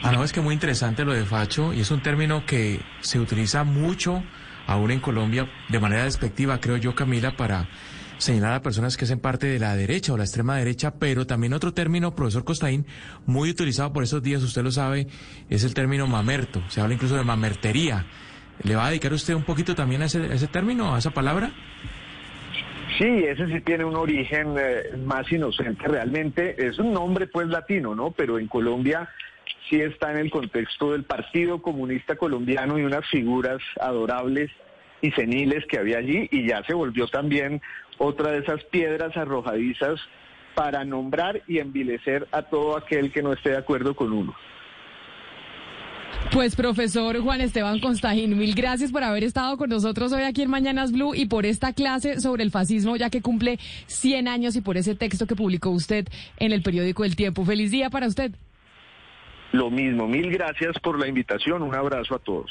Ah, 0.03 0.13
no, 0.13 0.25
es 0.25 0.33
que 0.33 0.41
muy 0.41 0.55
interesante 0.55 1.05
lo 1.05 1.13
de 1.13 1.25
facho 1.25 1.73
y 1.73 1.81
es 1.81 1.91
un 1.91 2.03
término 2.03 2.47
que 2.47 2.81
se 3.01 3.19
utiliza 3.19 3.65
mucho 3.65 4.23
aún 4.67 4.91
en 4.91 5.01
Colombia 5.01 5.49
de 5.69 5.81
manera 5.81 6.05
despectiva, 6.05 6.61
creo 6.61 6.77
yo, 6.77 6.95
Camila, 6.95 7.37
para 7.37 7.69
señalar 8.19 8.55
a 8.55 8.63
personas 8.63 8.97
que 8.97 9.05
hacen 9.05 9.21
parte 9.21 9.47
de 9.47 9.59
la 9.59 9.77
derecha 9.77 10.13
o 10.13 10.17
la 10.17 10.25
extrema 10.25 10.57
derecha, 10.57 10.95
pero 10.95 11.27
también 11.27 11.53
otro 11.53 11.73
término, 11.73 12.15
profesor 12.15 12.45
Costaín, 12.45 12.87
muy 13.27 13.51
utilizado 13.51 13.93
por 13.93 14.03
esos 14.03 14.23
días, 14.23 14.43
usted 14.43 14.63
lo 14.63 14.73
sabe, 14.73 15.07
es 15.51 15.65
el 15.65 15.75
término 15.75 16.07
mamerto, 16.07 16.63
se 16.69 16.81
habla 16.81 16.95
incluso 16.95 17.17
de 17.17 17.25
mamertería. 17.25 18.07
¿Le 18.63 18.75
va 18.75 18.87
a 18.87 18.89
dedicar 18.89 19.13
usted 19.13 19.35
un 19.35 19.45
poquito 19.45 19.75
también 19.75 20.03
ese, 20.03 20.19
a 20.19 20.35
ese 20.35 20.47
término, 20.47 20.95
a 20.95 20.99
esa 20.99 21.11
palabra? 21.11 21.53
Sí, 22.99 23.05
ese 23.05 23.47
sí 23.49 23.61
tiene 23.61 23.85
un 23.85 23.97
origen 23.97 24.55
eh, 24.59 24.97
más 24.97 25.31
inocente 25.31 25.87
realmente. 25.87 26.57
Es 26.67 26.79
un 26.79 26.93
nombre 26.93 27.27
pues 27.27 27.47
latino, 27.49 27.95
¿no? 27.95 28.13
Pero 28.13 28.39
en 28.39 28.49
Colombia 28.49 29.11
sí 29.69 29.81
está 29.81 30.13
en 30.13 30.19
el 30.19 30.31
contexto 30.31 30.93
del 30.93 31.05
Partido 31.05 31.61
Comunista 31.61 32.17
Colombiano 32.17 32.79
y 32.79 32.85
unas 32.85 33.07
figuras 33.11 33.59
adorables 33.81 34.51
y 35.03 35.11
seniles 35.11 35.67
que 35.67 35.79
había 35.79 35.99
allí 35.99 36.27
y 36.31 36.49
ya 36.49 36.63
se 36.65 36.73
volvió 36.73 37.07
también 37.09 37.61
otra 37.99 38.31
de 38.31 38.39
esas 38.39 38.65
piedras 38.65 39.15
arrojadizas 39.17 40.01
para 40.55 40.85
nombrar 40.85 41.43
y 41.47 41.59
envilecer 41.59 42.27
a 42.33 42.43
todo 42.43 42.79
aquel 42.79 43.13
que 43.13 43.23
no 43.23 43.35
esté 43.35 43.51
de 43.51 43.59
acuerdo 43.59 43.95
con 43.95 44.13
uno. 44.13 44.35
Pues 46.33 46.57
profesor 46.57 47.19
Juan 47.21 47.41
Esteban 47.41 47.81
Constajín, 47.81 48.37
mil 48.37 48.55
gracias 48.55 48.93
por 48.93 49.03
haber 49.03 49.25
estado 49.25 49.57
con 49.57 49.71
nosotros 49.71 50.13
hoy 50.13 50.23
aquí 50.23 50.43
en 50.43 50.51
Mañanas 50.51 50.93
Blue 50.93 51.15
y 51.15 51.27
por 51.27 51.47
esta 51.47 51.73
clase 51.73 52.21
sobre 52.21 52.43
el 52.43 52.51
fascismo, 52.51 52.97
ya 52.97 53.11
que 53.11 53.23
cumple 53.23 53.59
100 53.87 54.29
años 54.29 54.57
y 54.57 54.61
por 54.61 54.77
ese 54.77 54.95
texto 54.95 55.27
que 55.27 55.37
publicó 55.37 55.71
usted 55.71 56.07
en 56.39 56.53
el 56.53 56.63
periódico 56.63 57.05
El 57.05 57.17
Tiempo. 57.17 57.45
Feliz 57.45 57.71
día 57.71 57.91
para 57.91 58.07
usted. 58.07 58.33
Lo 59.53 59.71
mismo, 59.71 60.07
mil 60.07 60.31
gracias 60.31 60.79
por 60.81 60.99
la 60.99 61.07
invitación, 61.07 61.63
un 61.63 61.75
abrazo 61.75 62.17
a 62.17 62.19
todos. 62.19 62.51